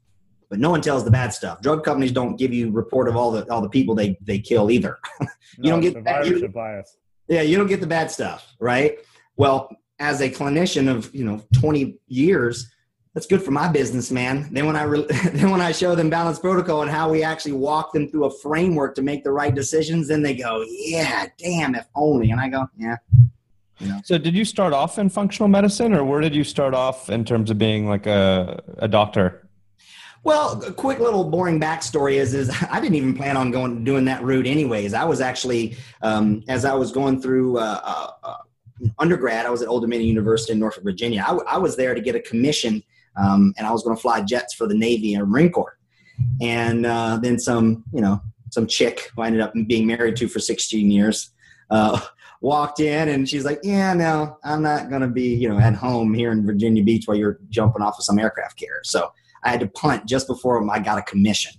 [0.49, 1.61] but no one tells the bad stuff.
[1.61, 4.71] Drug companies don't give you report of all the all the people they they kill
[4.71, 4.97] either.
[5.21, 6.97] you no, don't get that, you, bias.
[7.27, 8.99] Yeah, you don't get the bad stuff, right?
[9.35, 9.69] Well,
[9.99, 12.71] as a clinician of you know 20 years,
[13.17, 14.47] that's good for my business, man.
[14.51, 17.53] Then when I re- then when I show them balanced protocol and how we actually
[17.53, 21.73] walk them through a framework to make the right decisions, then they go, "Yeah, damn,
[21.73, 22.97] if only." And I go, "Yeah."
[23.79, 24.01] You know?
[24.03, 27.25] So, did you start off in functional medicine, or where did you start off in
[27.25, 29.49] terms of being like a a doctor?
[30.23, 34.05] Well, a quick little boring backstory is is I didn't even plan on going doing
[34.05, 34.93] that route anyways.
[34.93, 38.37] I was actually um, as I was going through uh, uh, uh,
[38.99, 41.23] undergrad, I was at Old Dominion University in Norfolk, Virginia.
[41.23, 42.83] I, w- I was there to get a commission,
[43.17, 45.77] um, and I was going to fly jets for the Navy and Marine Corps.
[46.41, 50.27] And uh, then some, you know, some chick who I ended up being married to
[50.27, 51.31] for 16 years.
[51.69, 51.99] Uh,
[52.39, 55.73] walked in and she's like, "Yeah, no, I'm not going to be, you know, at
[55.73, 59.11] home here in Virginia Beach while you're jumping off of some aircraft carrier." So
[59.43, 61.53] I had to punt just before I got a commission.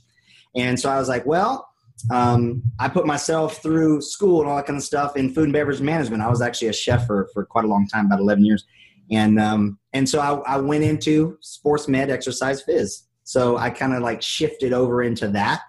[0.54, 1.68] And so I was like, well,
[2.10, 5.52] um, I put myself through school and all that kind of stuff in food and
[5.52, 6.22] beverage management.
[6.22, 8.64] I was actually a chef for, for quite a long time, about 11 years.
[9.10, 13.02] And, um, and so I, I went into sports med exercise phys.
[13.24, 15.62] So I kind of like shifted over into that.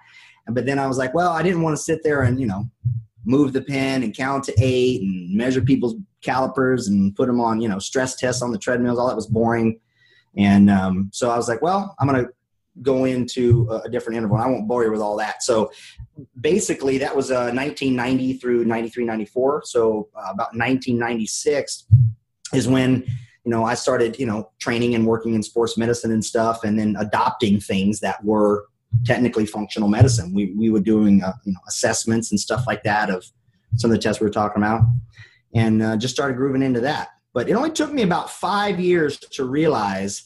[0.47, 2.69] But then I was like, well, I didn't want to sit there and, you know,
[3.25, 7.59] move the pen and count to eight and measure people's calipers and put them on,
[7.59, 8.99] you know, stress tests on the treadmills.
[8.99, 9.79] All that was boring.
[10.37, 12.31] And um, so I was like, well, I'm going to
[12.83, 14.37] go into a different interval.
[14.37, 15.41] I won't bore you with all that.
[15.41, 15.71] So
[16.39, 19.63] basically, that was uh, 1990 through 93, 94.
[19.65, 21.87] So uh, about 1996
[22.53, 23.05] is when
[23.45, 26.78] you know I started you know training and working in sports medicine and stuff, and
[26.78, 28.65] then adopting things that were
[29.06, 30.34] technically functional medicine.
[30.34, 33.25] We we were doing uh, you know assessments and stuff like that of
[33.75, 34.82] some of the tests we were talking about,
[35.54, 37.10] and uh, just started grooving into that.
[37.34, 40.23] But it only took me about five years to realize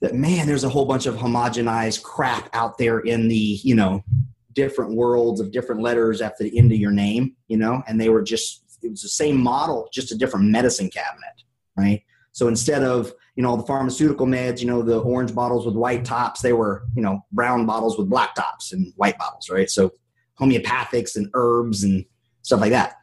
[0.00, 4.04] that man, there's a whole bunch of homogenized crap out there in the, you know,
[4.52, 8.08] different worlds of different letters after the end of your name, you know, and they
[8.08, 11.42] were just it was the same model, just a different medicine cabinet,
[11.76, 12.02] right?
[12.36, 15.74] So instead of you know all the pharmaceutical meds, you know the orange bottles with
[15.74, 19.70] white tops, they were you know brown bottles with black tops and white bottles, right?
[19.70, 19.90] So
[20.38, 22.04] homeopathics and herbs and
[22.42, 22.96] stuff like that.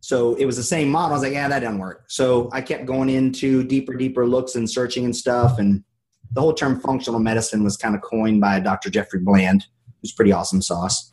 [0.00, 1.12] So it was the same model.
[1.12, 2.06] I was like, yeah, that doesn't work.
[2.08, 5.60] So I kept going into deeper, deeper looks and searching and stuff.
[5.60, 5.84] And
[6.32, 8.90] the whole term functional medicine was kind of coined by Dr.
[8.90, 9.66] Jeffrey Bland,
[10.02, 11.12] who's pretty awesome sauce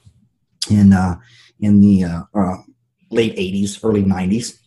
[0.71, 1.17] in uh,
[1.59, 2.57] in the uh, uh,
[3.11, 4.57] late 80s, early 90s.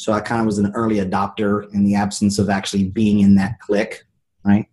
[0.00, 3.34] So I kind of was an early adopter in the absence of actually being in
[3.34, 4.04] that clique,
[4.44, 4.66] right?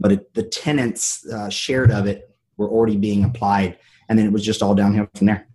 [0.00, 4.32] But it, the tenants uh, shared of it were already being applied, and then it
[4.32, 5.46] was just all downhill from there.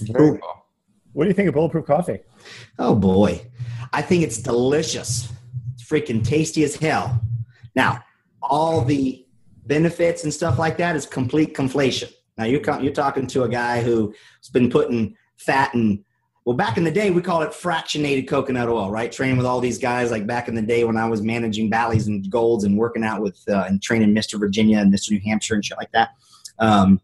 [0.00, 0.64] Very cool.
[1.12, 2.18] What do you think of bulletproof coffee?
[2.80, 3.48] Oh boy,
[3.92, 5.32] I think it's delicious.
[5.74, 7.22] It's freaking tasty as hell.
[7.76, 8.02] Now,
[8.42, 9.24] all the
[9.66, 12.12] benefits and stuff like that is complete conflation.
[12.36, 14.16] Now you're you're talking to a guy who's
[14.52, 16.02] been putting fat and
[16.48, 19.12] Well, back in the day, we called it fractionated coconut oil, right?
[19.12, 22.06] Training with all these guys, like back in the day when I was managing Bally's
[22.06, 24.40] and golds and working out with uh, and training Mr.
[24.40, 25.10] Virginia and Mr.
[25.10, 26.12] New Hampshire and shit like that.
[26.58, 27.02] Um,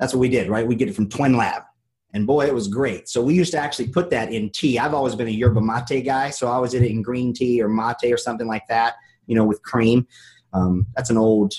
[0.00, 0.66] that's what we did, right?
[0.66, 1.64] We get it from Twin Lab.
[2.14, 3.10] And boy, it was great.
[3.10, 4.78] So we used to actually put that in tea.
[4.78, 7.60] I've always been a yerba mate guy, so I always did it in green tea
[7.60, 8.94] or mate or something like that,
[9.26, 10.06] you know, with cream.
[10.54, 11.52] Um, that's an old,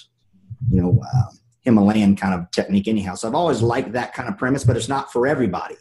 [0.72, 1.30] you know, uh,
[1.62, 3.14] Himalayan kind of technique, anyhow.
[3.14, 5.76] So I've always liked that kind of premise, but it's not for everybody.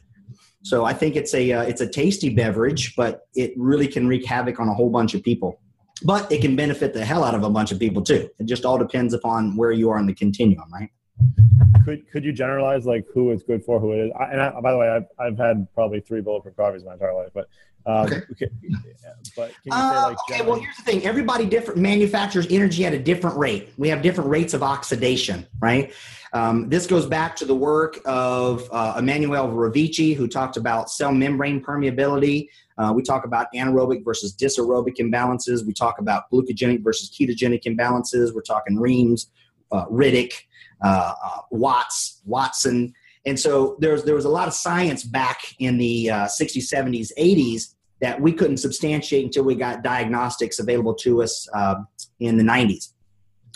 [0.63, 4.25] So I think it's a uh, it's a tasty beverage, but it really can wreak
[4.27, 5.61] havoc on a whole bunch of people.
[6.05, 8.29] But it can benefit the hell out of a bunch of people too.
[8.39, 10.91] It just all depends upon where you are in the continuum, right?
[11.85, 14.13] Could could you generalize like who it's good for, who it is?
[14.19, 17.15] I, and I, by the way, I've I've had probably three bulletproof coffees my entire
[17.15, 17.49] life, but
[17.87, 18.17] um, okay.
[18.33, 18.51] okay.
[19.35, 20.43] But can you uh, say like okay?
[20.43, 23.73] Well, here's the thing: everybody different manufactures energy at a different rate.
[23.79, 25.93] We have different rates of oxidation, right?
[26.33, 31.13] Um, this goes back to the work of uh, Emanuel Revici, who talked about cell
[31.13, 32.49] membrane permeability.
[32.77, 35.67] Uh, we talk about anaerobic versus dysaerobic imbalances.
[35.67, 38.35] We talk about glucogenic versus ketogenic imbalances.
[38.35, 39.31] We're talking Reams,
[39.73, 40.35] uh, Riddick,
[40.85, 42.95] uh, uh, Watts, Watson.
[43.27, 47.75] And so there's, there was a lot of science back in the 60s, 70s, 80s
[48.01, 51.77] that we couldn't substantiate until we got diagnostics available to us uh,
[52.21, 52.93] in the 90s.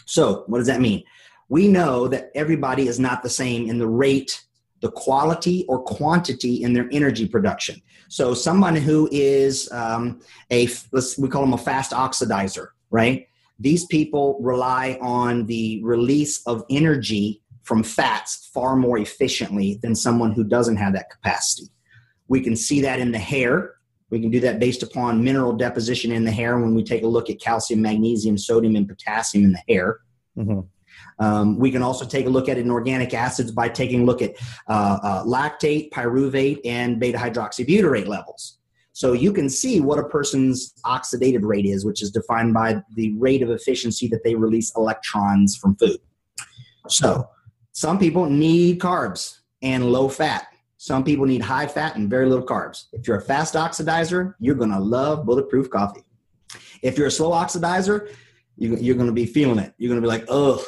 [0.05, 1.05] So, what does that mean?
[1.53, 4.43] We know that everybody is not the same in the rate,
[4.81, 7.79] the quality, or quantity in their energy production.
[8.09, 13.29] So, someone who is um, a, let's, we call them a fast oxidizer, right?
[13.61, 20.33] These people rely on the release of energy from fats far more efficiently than someone
[20.33, 21.69] who doesn't have that capacity.
[22.29, 23.75] We can see that in the hair.
[24.09, 27.07] We can do that based upon mineral deposition in the hair when we take a
[27.07, 29.99] look at calcium, magnesium, sodium, and potassium in the hair.
[30.39, 30.61] Mm-hmm.
[31.19, 34.05] Um, we can also take a look at it in organic acids by taking a
[34.05, 34.35] look at
[34.69, 38.59] uh, uh, lactate, pyruvate, and beta hydroxybutyrate levels.
[38.95, 43.15] So you can see what a person's oxidative rate is, which is defined by the
[43.15, 45.99] rate of efficiency that they release electrons from food.
[46.89, 47.29] So
[47.73, 50.49] some people need carbs and low fat.
[50.77, 52.87] Some people need high fat and very little carbs.
[52.93, 56.03] If you're a fast oxidizer, you're going to love bulletproof coffee.
[56.83, 58.13] If you're a slow oxidizer,
[58.57, 59.73] you're going to be feeling it.
[59.79, 60.63] You're going to be like, oh,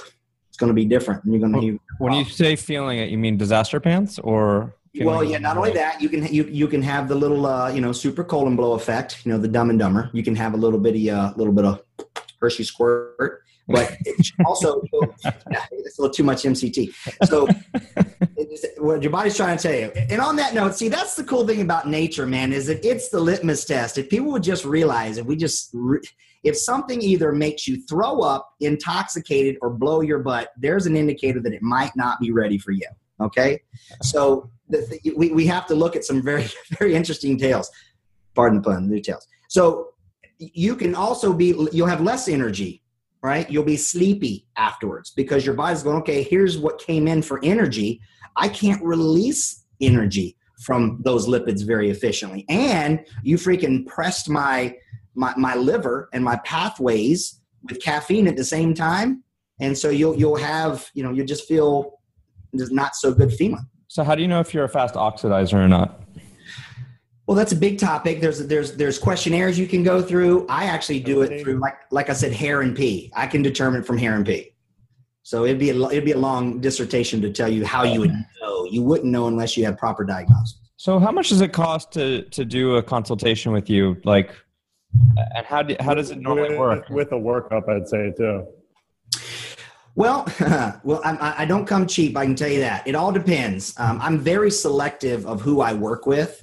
[0.55, 1.25] it's going to be different.
[1.25, 1.81] And you're going to.
[1.99, 4.73] When you say feeling it, you mean disaster pants or?
[5.01, 5.39] Well, yeah.
[5.39, 8.23] Not only that, you can you you can have the little uh, you know super
[8.23, 9.27] colon blow effect.
[9.27, 10.11] You know the Dumb and Dumber.
[10.13, 11.83] You can have a little bitty uh, little bit of
[12.41, 13.97] Hershey squirt, but
[14.47, 16.95] also yeah, it's a little too much MCT.
[17.25, 17.49] So
[18.79, 19.91] what your body's trying to tell you.
[20.09, 23.09] And on that note, see that's the cool thing about nature, man, is that it's
[23.09, 23.99] the litmus test.
[23.99, 26.01] If people would just realize, if we just re-
[26.45, 31.41] if something either makes you throw up, intoxicated, or blow your butt, there's an indicator
[31.41, 32.87] that it might not be ready for you.
[33.21, 33.61] Okay,
[34.03, 36.47] so the, we we have to look at some very
[36.79, 37.71] very interesting tales.
[38.35, 39.27] Pardon the pun, new tales.
[39.49, 39.95] So
[40.39, 42.83] you can also be you'll have less energy
[43.23, 47.41] right you'll be sleepy afterwards because your body's going okay here's what came in for
[47.43, 48.01] energy
[48.37, 54.75] i can't release energy from those lipids very efficiently and you freaking pressed my
[55.15, 59.23] my, my liver and my pathways with caffeine at the same time.
[59.61, 62.01] And so you'll you'll have you know you just feel
[62.57, 65.55] just not so good feeling so how do you know if you're a fast oxidizer
[65.55, 66.01] or not?
[67.29, 68.21] Well that's a big topic.
[68.21, 70.47] There's there's there's questionnaires you can go through.
[70.49, 73.13] I actually do it through like like i said hair and pee.
[73.15, 74.51] I can determine from hair and pee.
[75.23, 78.13] So it'd be a, it'd be a long dissertation to tell you how you would
[78.43, 78.65] know.
[78.65, 80.59] You wouldn't know unless you had proper diagnosis.
[80.77, 83.97] So how much does it cost to to do a consultation with you?
[84.03, 84.35] Like
[85.35, 86.89] and how do, how does it normally with, work?
[86.89, 88.47] With a workup, I'd say too.
[89.95, 90.27] Well,
[90.85, 92.17] well, I, I, don't come cheap.
[92.17, 92.87] I can tell you that.
[92.87, 93.79] It all depends.
[93.79, 96.43] Um, I'm very selective of who I work with.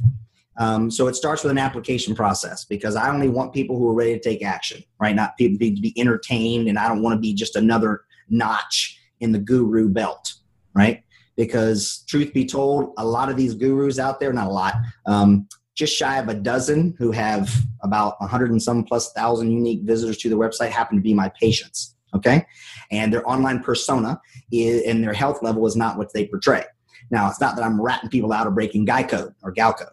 [0.58, 3.94] Um, so it starts with an application process because I only want people who are
[3.94, 5.16] ready to take action, right?
[5.16, 9.00] Not people need to be entertained, and I don't want to be just another notch
[9.22, 10.34] in the guru belt,
[10.74, 11.04] right?
[11.36, 15.48] Because truth be told, a lot of these gurus out there, not a lot, um,
[15.76, 20.18] just shy of a dozen who have about 100 and some plus thousand unique visitors
[20.18, 22.46] to the website happen to be my patients okay?
[22.92, 24.20] And their online persona
[24.52, 26.66] is, and their health level is not what they portray.
[27.10, 29.90] Now it's not that i'm ratting people out or breaking guy code or gal code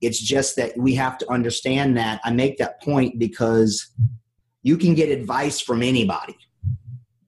[0.00, 3.92] it's just that we have to understand that i make that point because
[4.66, 6.36] you can get advice from anybody.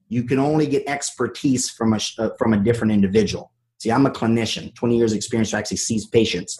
[0.08, 3.52] You can only get expertise from a uh, from a different individual.
[3.78, 4.74] See i'm a clinician.
[4.74, 6.58] 20 years experience to actually sees patients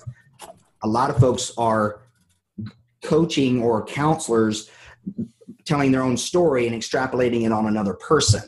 [0.82, 2.00] a lot of folks are
[3.02, 4.70] coaching or counselors
[5.64, 8.42] telling their own story and extrapolating it on another person.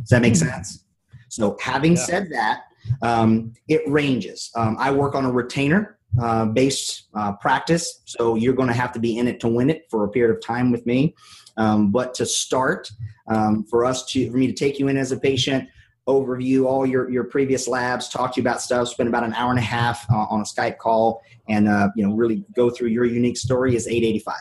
[0.00, 0.48] Does that make hmm.
[0.48, 0.84] sense?
[1.28, 2.04] So, having yeah.
[2.04, 2.62] said that,
[3.02, 4.50] um, it ranges.
[4.54, 5.96] Um, I work on a retainer.
[6.20, 8.00] uh, based uh, practice.
[8.06, 10.34] So you're going to have to be in it to win it for a period
[10.34, 11.14] of time with me.
[11.58, 12.90] Um, but to start,
[13.28, 15.68] um, for us to for me to take you in as a patient,
[16.06, 19.50] overview all your your previous labs, talk to you about stuff, spend about an hour
[19.50, 22.88] and a half uh, on a Skype call, and uh, you know really go through
[22.88, 24.34] your unique story is 885.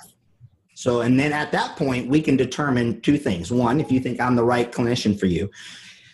[0.76, 4.20] So, and then at that point, we can determine two things: one, if you think
[4.22, 5.50] I'm the right clinician for you,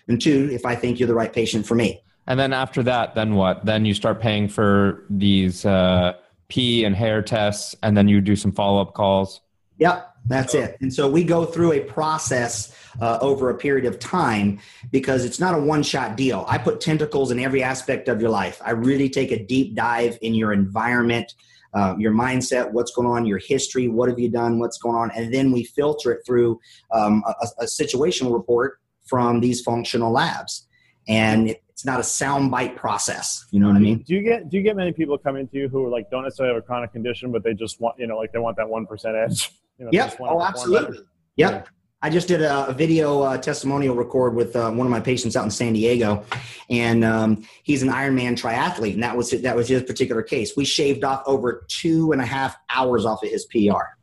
[0.08, 2.02] and two, if I think you're the right patient for me.
[2.28, 3.66] And then after that, then what?
[3.66, 6.14] Then you start paying for these uh,
[6.48, 9.42] pee and hair tests, and then you do some follow up calls.
[9.80, 10.11] Yep.
[10.26, 10.78] That's it.
[10.82, 14.60] And so we go through a process uh, over a period of time
[14.92, 16.46] because it's not a one shot deal.
[16.48, 18.62] I put tentacles in every aspect of your life.
[18.64, 21.34] I really take a deep dive in your environment,
[21.74, 25.12] uh, your mindset, what's going on, your history, what have you done, what's going on.
[25.16, 26.60] And then we filter it through
[26.92, 30.68] um, a, a, situational report from these functional labs.
[31.08, 33.48] And it's not a soundbite process.
[33.50, 34.04] You know what I mean?
[34.04, 36.22] Do you get do you get many people coming to you who are like don't
[36.22, 38.70] necessarily have a chronic condition, but they just want you know like they want that
[38.70, 39.52] one percent edge?
[39.80, 40.16] You know, yep.
[40.20, 41.00] Oh, absolutely.
[41.38, 41.52] Yep.
[41.52, 41.64] Yeah.
[42.04, 45.36] I just did a, a video uh, testimonial record with uh, one of my patients
[45.36, 46.24] out in San Diego,
[46.70, 50.56] and um, he's an Ironman triathlete, and that was that was his particular case.
[50.56, 53.98] We shaved off over two and a half hours off of his PR.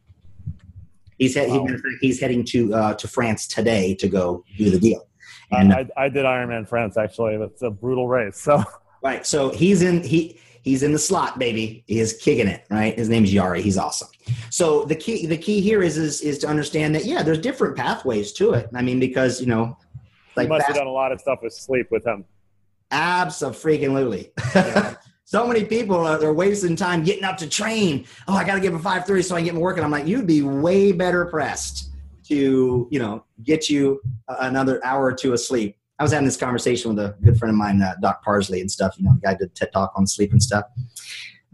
[1.16, 1.66] He's he,
[2.00, 5.08] he's heading to uh, to France today to go do the deal.
[5.50, 7.34] And I, I did Ironman France actually.
[7.34, 8.40] It's a brutal race.
[8.40, 8.62] So
[9.02, 11.84] right, so he's in he he's in the slot, baby.
[11.86, 12.96] He is kicking it, right?
[12.96, 13.60] His name's Yari.
[13.60, 14.08] He's awesome.
[14.50, 17.76] So the key the key here is is is to understand that yeah, there's different
[17.76, 18.68] pathways to it.
[18.74, 19.78] I mean, because you know,
[20.36, 22.24] like you must fast, have done a lot of stuff with sleep with him.
[22.90, 24.32] Absolutely.
[24.54, 24.94] Yeah.
[25.24, 28.06] so many people are they're wasting time getting up to train.
[28.26, 29.76] Oh, I got to give a five thirty so I can get my work.
[29.76, 31.87] And I'm like, you'd be way better pressed
[32.28, 36.36] to you know get you another hour or two of sleep I was having this
[36.36, 38.94] conversation with a good friend of mine, uh, Doc Parsley, and stuff.
[38.98, 40.64] You know, the guy did TED Talk on sleep and stuff,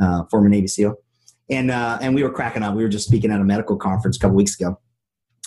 [0.00, 0.96] uh, former Navy SEAL,
[1.48, 2.74] and uh, and we were cracking up.
[2.74, 4.78] We were just speaking at a medical conference a couple weeks ago,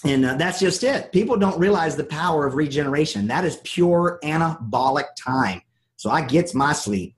[0.04, 1.12] and uh, that's just it.
[1.12, 3.28] People don't realize the power of regeneration.
[3.28, 5.62] That is pure anabolic time.
[5.98, 7.16] So I gets my sleep.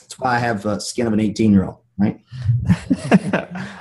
[0.00, 2.20] That's why I have uh, skin of an 18 year old, right?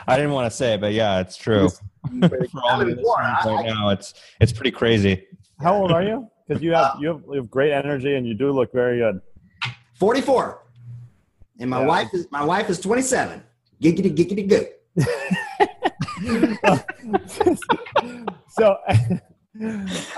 [0.08, 1.70] I didn't want to say it, but yeah, it's true.
[2.20, 5.26] For all of right now, it's it's pretty crazy.
[5.62, 6.30] How old are you?
[6.48, 9.22] because you have, you have you have great energy and you do look very good.
[9.96, 10.64] Forty four,
[11.60, 11.88] and my yeah.
[11.88, 13.44] wife is my wife is twenty seven.
[13.82, 14.70] Giggity giggity good.
[18.50, 18.78] so,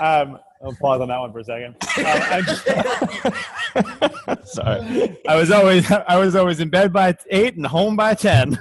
[0.00, 1.74] um, I'll pause on that one for a second.
[1.96, 2.44] Uh,
[4.44, 8.58] Sorry, I was always I was always in bed by eight and home by ten.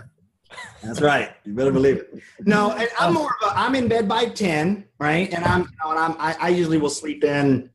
[0.83, 1.31] That's right.
[1.45, 2.21] You better believe it.
[2.45, 5.31] No, I'm more of a, I'm in bed by 10, right?
[5.33, 7.69] And I'm, you know, and I'm, I, I usually will sleep in.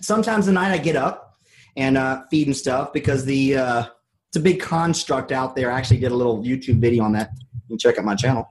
[0.00, 1.38] Sometimes the night I get up
[1.76, 3.86] and uh, feed and stuff because the, uh,
[4.28, 5.70] it's a big construct out there.
[5.70, 7.30] I actually did a little YouTube video on that.
[7.52, 8.48] You can check out my channel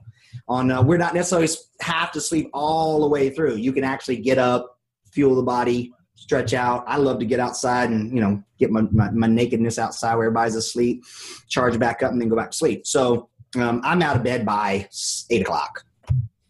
[0.48, 1.48] on, uh, we're not necessarily
[1.80, 3.56] have to sleep all the way through.
[3.56, 4.75] You can actually get up,
[5.16, 6.84] fuel the body, stretch out.
[6.86, 10.26] I love to get outside and, you know, get my, my, my nakedness outside where
[10.26, 11.04] everybody's asleep,
[11.48, 12.86] charge back up and then go back to sleep.
[12.86, 14.86] So, um, I'm out of bed by
[15.30, 15.86] eight o'clock,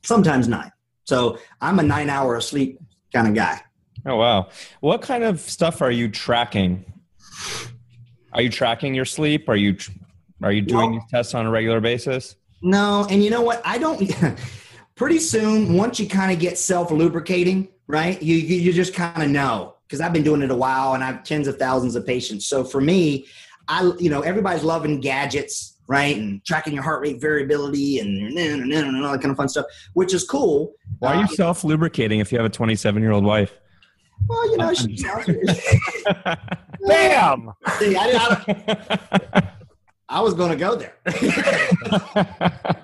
[0.03, 0.73] sometimes nine.
[1.05, 2.81] So I'm a nine hour sleep
[3.15, 3.63] kind of guy.
[4.05, 4.49] Oh wow!
[4.81, 6.85] What kind of stuff are you tracking?
[8.33, 9.49] Are you tracking your sleep?
[9.49, 9.77] Are you
[10.43, 12.35] are you doing these tests on a regular basis?
[12.61, 13.63] No, and you know what?
[13.65, 14.03] I don't.
[14.97, 18.21] pretty soon, once you kind of get self lubricating, right?
[18.23, 21.09] You you just kind of know because I've been doing it a while and I
[21.09, 22.47] have tens of thousands of patients.
[22.47, 23.27] So for me,
[23.69, 26.17] I you know everybody's loving gadgets right?
[26.17, 29.67] And tracking your heart rate variability and, and, and all that kind of fun stuff,
[29.95, 30.75] which is cool.
[30.99, 33.53] Why are you uh, self lubricating if you have a 27 year old wife?
[34.29, 34.97] Well, you know, she,
[36.87, 37.53] bam.
[37.79, 38.45] See, I,
[39.35, 39.43] I,
[40.09, 40.95] I was going to go there,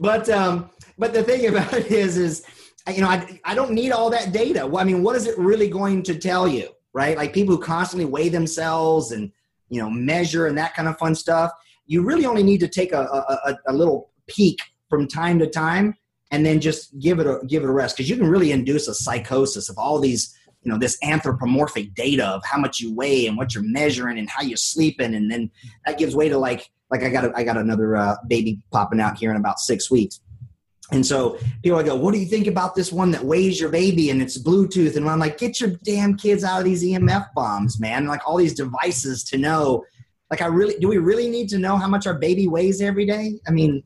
[0.00, 2.44] but um, but the thing about it is, is
[2.92, 4.70] you know, I I don't need all that data.
[4.76, 7.16] I mean, what is it really going to tell you, right?
[7.16, 9.32] Like people who constantly weigh themselves and
[9.68, 11.50] you know measure and that kind of fun stuff
[11.86, 15.94] you really only need to take a, a, a little peek from time to time
[16.30, 18.88] and then just give it a give it a rest because you can really induce
[18.88, 23.26] a psychosis of all these you know this anthropomorphic data of how much you weigh
[23.26, 25.50] and what you're measuring and how you're sleeping and then
[25.86, 29.00] that gives way to like like i got a, I got another uh, baby popping
[29.00, 30.20] out here in about six weeks
[30.92, 34.10] and so people go what do you think about this one that weighs your baby
[34.10, 37.80] and it's bluetooth and i'm like get your damn kids out of these emf bombs
[37.80, 39.82] man like all these devices to know
[40.34, 40.88] like, I really do.
[40.88, 43.38] We really need to know how much our baby weighs every day.
[43.46, 43.82] I mean,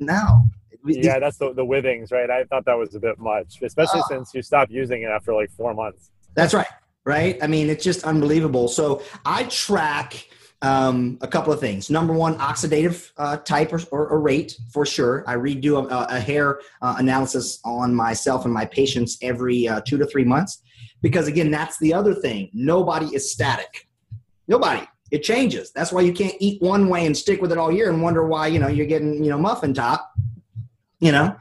[0.00, 0.46] no.
[0.84, 2.28] Yeah, that's the the Withings, right?
[2.28, 4.08] I thought that was a bit much, especially oh.
[4.08, 6.10] since you stopped using it after like four months.
[6.34, 6.66] That's right,
[7.04, 7.38] right?
[7.40, 8.66] I mean, it's just unbelievable.
[8.66, 10.26] So I track
[10.62, 11.90] um, a couple of things.
[11.90, 15.24] Number one, oxidative uh, type or, or, or, rate for sure.
[15.26, 19.98] I redo a, a hair uh, analysis on myself and my patients every uh, two
[19.98, 20.62] to three months
[21.02, 22.48] because, again, that's the other thing.
[22.52, 23.88] Nobody is static.
[24.46, 24.86] Nobody.
[25.10, 25.72] It changes.
[25.72, 28.26] That's why you can't eat one way and stick with it all year and wonder
[28.26, 30.10] why you know you're getting you know muffin top.
[31.00, 31.36] You know,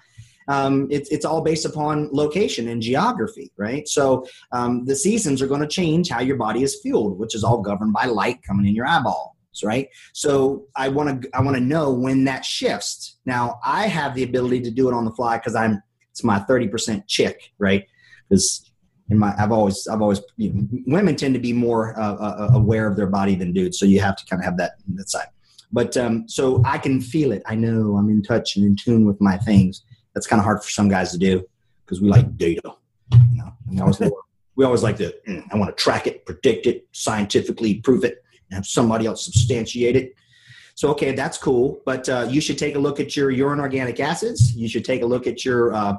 [0.51, 3.87] um, it's, it's all based upon location and geography, right?
[3.87, 7.43] So um, the seasons are going to change how your body is fueled, which is
[7.43, 9.31] all governed by light coming in your eyeballs,
[9.63, 9.87] right?
[10.11, 13.17] So I want to I want to know when that shifts.
[13.25, 16.39] Now I have the ability to do it on the fly because I'm it's my
[16.39, 17.85] thirty percent chick, right?
[18.27, 18.69] Because
[19.09, 22.35] in my I've always I've always you know, women tend to be more uh, uh,
[22.39, 24.73] uh, aware of their body than dudes, so you have to kind of have that
[24.95, 25.27] that side.
[25.71, 27.41] But um, so I can feel it.
[27.45, 29.83] I know I'm in touch and in tune with my things
[30.13, 31.45] that's kind of hard for some guys to do
[31.85, 32.73] because we like data.
[33.11, 34.01] You know, we always,
[34.55, 38.23] we always like to, mm, I want to track it, predict it, scientifically prove it,
[38.49, 40.15] and have somebody else substantiate it.
[40.75, 43.99] So, okay, that's cool, but uh, you should take a look at your urine organic
[43.99, 44.55] acids.
[44.55, 45.97] You should take a look at your uh,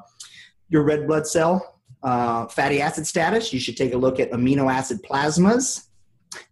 [0.68, 3.52] your red blood cell uh, fatty acid status.
[3.52, 5.86] You should take a look at amino acid plasmas,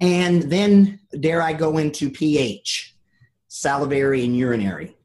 [0.01, 2.95] and then dare I go into pH,
[3.49, 4.97] salivary and urinary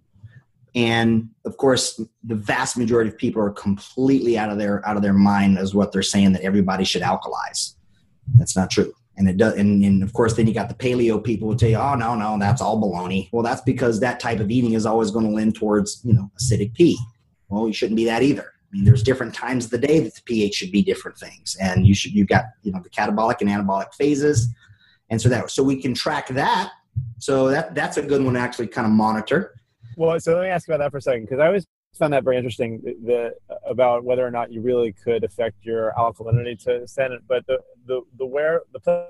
[0.76, 5.02] and of course the vast majority of people are completely out of their out of
[5.02, 7.76] their mind as what they're saying that everybody should alkalize.
[8.38, 8.94] That's not true.
[9.18, 11.70] And it does and, and of course then you got the paleo people who tell
[11.70, 13.30] you oh no no that's all baloney.
[13.32, 16.30] Well that's because that type of eating is always going to lend towards you know
[16.40, 16.98] acidic pee
[17.48, 18.52] well you shouldn't be that either.
[18.76, 21.56] I mean, there's different times of the day that the pH should be different things,
[21.62, 24.50] and you should you've got you know the catabolic and anabolic phases,
[25.10, 26.72] and so that so we can track that.
[27.20, 29.55] So that that's a good one to actually kind of monitor.
[29.96, 31.66] Well, so let me ask about that for a second because I always
[31.98, 35.94] found that very interesting the, the, about whether or not you really could affect your
[35.98, 39.08] alkalinity to send But the the the where the place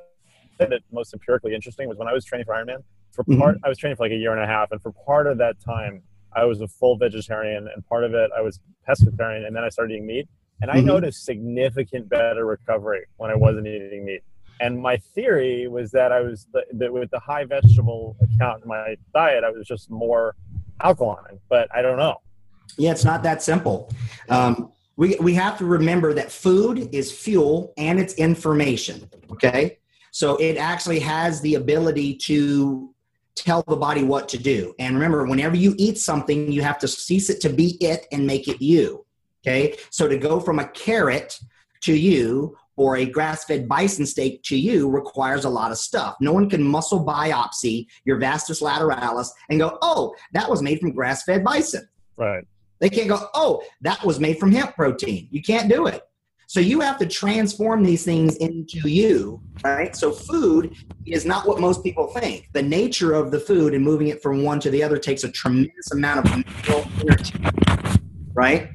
[0.60, 2.84] that most empirically interesting was when I was training for Ironman.
[3.12, 3.40] For mm-hmm.
[3.40, 3.66] part, mm-hmm.
[3.66, 5.60] I was training for like a year and a half, and for part of that
[5.60, 9.64] time, I was a full vegetarian, and part of it I was pescatarian, and then
[9.64, 10.28] I started eating meat,
[10.62, 10.88] and I mm-hmm.
[10.88, 14.22] noticed significant better recovery when I wasn't eating meat.
[14.62, 18.96] And my theory was that I was that with the high vegetable account in my
[19.14, 20.36] diet, I was just more
[20.82, 22.22] alkaline, but I don't know.
[22.78, 23.92] Yeah, it's not that simple.
[24.30, 29.10] Um, we, we have to remember that food is fuel and it's information.
[29.32, 29.80] Okay.
[30.12, 32.94] So it actually has the ability to
[33.36, 34.74] tell the body what to do.
[34.80, 38.26] And remember, whenever you eat something, you have to cease it to be it and
[38.26, 39.06] make it you.
[39.46, 39.78] Okay.
[39.90, 41.40] So to go from a carrot
[41.82, 46.16] to you or a grass fed bison steak to you requires a lot of stuff.
[46.20, 50.92] No one can muscle biopsy your vastus lateralis and go, oh, that was made from
[50.92, 51.88] grass fed bison.
[52.18, 52.46] Right.
[52.80, 55.28] They can't go, oh, that was made from hemp protein.
[55.32, 56.02] You can't do it.
[56.48, 59.96] So you have to transform these things into you, right?
[59.96, 60.76] So food
[61.08, 62.50] is not what most people think.
[62.54, 65.32] The nature of the food and moving it from one to the other takes a
[65.32, 66.46] tremendous amount of
[67.02, 67.34] energy,
[68.34, 68.70] right?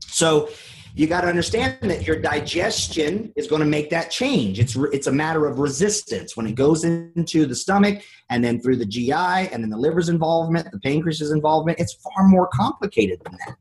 [0.00, 0.50] So
[0.96, 4.58] you got to understand that your digestion is going to make that change.
[4.58, 8.76] It's it's a matter of resistance when it goes into the stomach and then through
[8.76, 11.78] the GI and then the liver's involvement, the pancreas's involvement.
[11.78, 13.56] It's far more complicated than that.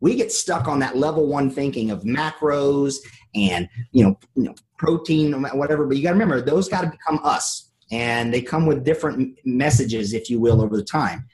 [0.00, 2.96] We get stuck on that level one thinking of macros
[3.36, 5.86] and you know, you know protein, whatever.
[5.86, 9.38] But you got to remember those got to become us, and they come with different
[9.44, 11.28] messages, if you will, over the time.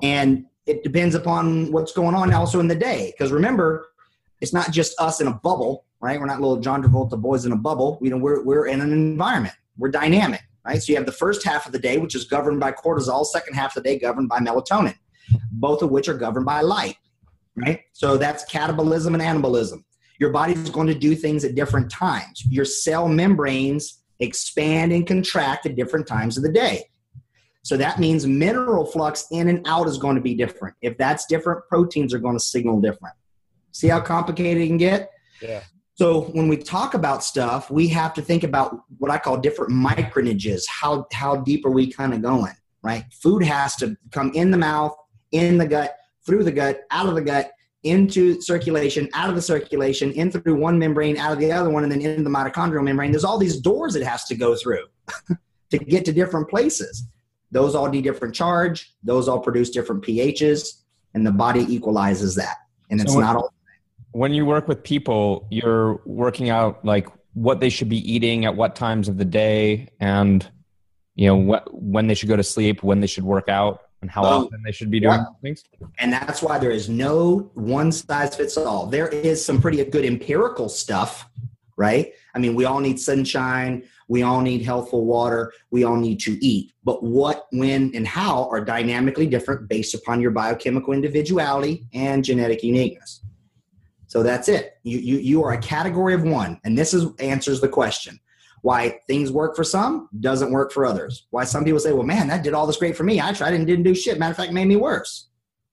[0.00, 3.12] And it depends upon what's going on also in the day.
[3.12, 3.88] Because remember,
[4.42, 6.18] it's not just us in a bubble, right?
[6.18, 7.98] We're not little John Travolta boys in a bubble.
[8.02, 9.54] You know, we're, we're in an environment.
[9.78, 10.82] We're dynamic, right?
[10.82, 13.54] So you have the first half of the day, which is governed by cortisol, second
[13.54, 14.96] half of the day governed by melatonin,
[15.52, 16.96] both of which are governed by light,
[17.54, 17.82] right?
[17.92, 19.84] So that's catabolism and anabolism.
[20.18, 22.44] Your body is going to do things at different times.
[22.50, 26.90] Your cell membranes expand and contract at different times of the day.
[27.62, 30.74] So that means mineral flux in and out is going to be different.
[30.82, 33.14] If that's different, proteins are going to signal different.
[33.72, 35.10] See how complicated it can get?
[35.40, 35.62] Yeah.
[35.94, 39.72] So when we talk about stuff, we have to think about what I call different
[39.72, 40.62] micronages.
[40.68, 42.54] How how deep are we kind of going?
[42.82, 43.04] Right?
[43.22, 44.94] Food has to come in the mouth,
[45.30, 45.96] in the gut,
[46.26, 47.52] through the gut, out of the gut,
[47.84, 51.82] into circulation, out of the circulation, in through one membrane, out of the other one,
[51.82, 53.10] and then into the mitochondrial membrane.
[53.10, 54.86] There's all these doors it has to go through
[55.70, 57.06] to get to different places.
[57.50, 58.94] Those all need different charge.
[59.02, 60.82] Those all produce different pHs,
[61.14, 62.56] and the body equalizes that.
[62.90, 63.52] And it's so not all
[64.12, 68.54] when you work with people, you're working out like what they should be eating at
[68.54, 70.48] what times of the day, and
[71.14, 74.10] you know what when they should go to sleep, when they should work out, and
[74.10, 75.24] how well, often they should be doing yeah.
[75.40, 75.64] things.
[75.98, 78.86] And that's why there is no one size fits all.
[78.86, 81.26] There is some pretty good empirical stuff,
[81.76, 82.12] right?
[82.34, 83.84] I mean, we all need sunshine.
[84.08, 85.54] We all need healthful water.
[85.70, 86.74] We all need to eat.
[86.84, 92.62] But what, when, and how are dynamically different based upon your biochemical individuality and genetic
[92.62, 93.21] uniqueness.
[94.12, 94.76] So that's it.
[94.82, 96.60] You, you, you are a category of one.
[96.64, 98.20] And this is answers the question
[98.60, 101.28] why things work for some doesn't work for others.
[101.30, 103.22] Why some people say, well, man, that did all this great for me.
[103.22, 104.18] I tried and didn't do shit.
[104.18, 105.28] Matter of fact, made me worse.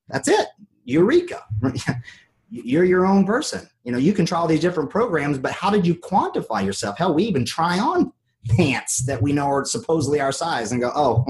[0.07, 0.47] That's it.
[0.85, 1.43] Eureka.
[2.49, 3.69] You're your own person.
[3.83, 6.97] You know, you can try all these different programs, but how did you quantify yourself?
[6.97, 8.13] Hell, we even try on
[8.51, 11.25] pants that we know are supposedly our size and go, oh,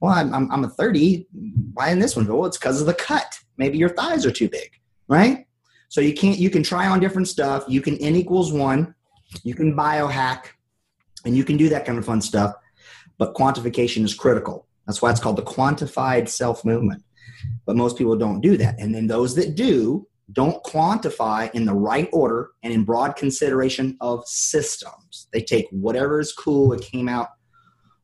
[0.00, 1.28] well, I'm, I'm, I'm a 30.
[1.72, 2.26] Why in this one?
[2.26, 3.38] Well, it's because of the cut.
[3.56, 4.70] Maybe your thighs are too big,
[5.08, 5.46] right?
[5.92, 7.64] So you can't, you can try on different stuff.
[7.68, 8.94] You can N equals one.
[9.42, 10.46] You can biohack
[11.26, 12.54] and you can do that kind of fun stuff.
[13.18, 14.66] But quantification is critical.
[14.86, 17.04] That's why it's called the quantified self movement.
[17.66, 18.80] But most people don't do that.
[18.80, 23.98] And then those that do don't quantify in the right order and in broad consideration
[24.00, 25.28] of systems.
[25.30, 27.28] They take whatever is cool that came out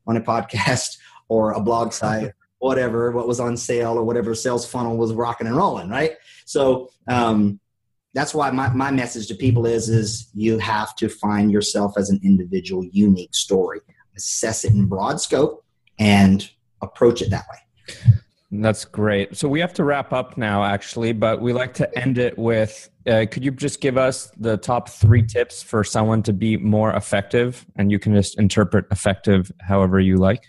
[0.06, 0.98] on a podcast
[1.30, 5.46] or a blog site, whatever, what was on sale or whatever sales funnel was rocking
[5.46, 6.16] and rolling, right?
[6.44, 7.58] So um,
[8.14, 12.10] that's why my, my message to people is is you have to find yourself as
[12.10, 13.80] an individual unique story.
[14.16, 15.64] Assess it in broad scope
[15.98, 16.50] and
[16.82, 18.14] approach it that way.
[18.50, 19.36] That's great.
[19.36, 22.88] So we have to wrap up now actually but we like to end it with
[23.06, 26.92] uh, could you just give us the top three tips for someone to be more
[26.92, 27.64] effective?
[27.76, 30.44] And you can just interpret effective however you like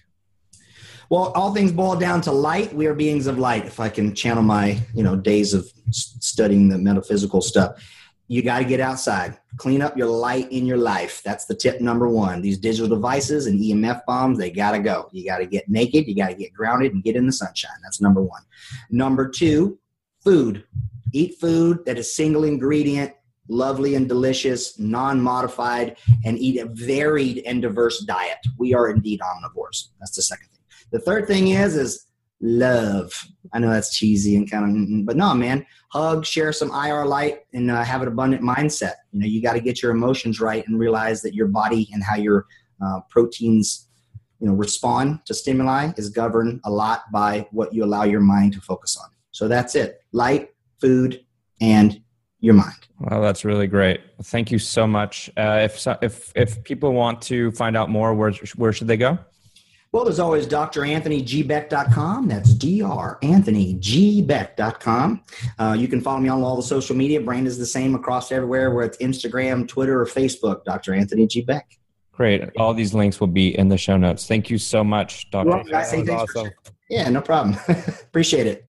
[1.09, 2.73] well, all things boil down to light.
[2.73, 3.65] We are beings of light.
[3.65, 7.83] If I can channel my, you know, days of studying the metaphysical stuff,
[8.27, 9.35] you got to get outside.
[9.57, 11.23] Clean up your light in your life.
[11.23, 12.41] That's the tip number one.
[12.41, 15.09] These digital devices and EMF bombs, they got to go.
[15.11, 16.07] You got to get naked.
[16.07, 17.77] You got to get grounded and get in the sunshine.
[17.81, 18.43] That's number one.
[18.91, 19.79] Number two,
[20.23, 20.63] food.
[21.11, 23.13] Eat food that is single ingredient,
[23.47, 28.37] lovely and delicious, non modified, and eat a varied and diverse diet.
[28.59, 29.87] We are indeed omnivores.
[29.99, 30.58] That's the second thing.
[30.91, 32.07] The third thing is is
[32.41, 33.11] love.
[33.53, 37.39] I know that's cheesy and kind of, but no, man, hug, share some IR light,
[37.53, 38.93] and uh, have an abundant mindset.
[39.11, 42.03] You know, you got to get your emotions right and realize that your body and
[42.03, 42.45] how your
[42.83, 43.89] uh, proteins,
[44.39, 48.53] you know, respond to stimuli is governed a lot by what you allow your mind
[48.53, 49.09] to focus on.
[49.31, 51.25] So that's it: light, food,
[51.61, 52.01] and
[52.39, 52.87] your mind.
[52.99, 54.01] Well, that's really great.
[54.23, 55.29] Thank you so much.
[55.35, 59.19] Uh, if if if people want to find out more, where where should they go?
[59.91, 62.27] Well, there's always dranthonygbeck.com.
[62.27, 65.23] That's dranthonygbeck.com.
[65.57, 67.19] Uh, you can follow me on all the social media.
[67.19, 70.93] Brand is the same across everywhere, where it's Instagram, Twitter, or Facebook, Dr.
[70.93, 71.41] Anthony G.
[71.41, 71.79] Beck.
[72.11, 72.43] Great.
[72.57, 74.27] All these links will be in the show notes.
[74.27, 75.49] Thank you so much, Dr.
[75.49, 76.51] Well, awesome.
[76.89, 77.57] Yeah, no problem.
[77.67, 78.67] Appreciate it.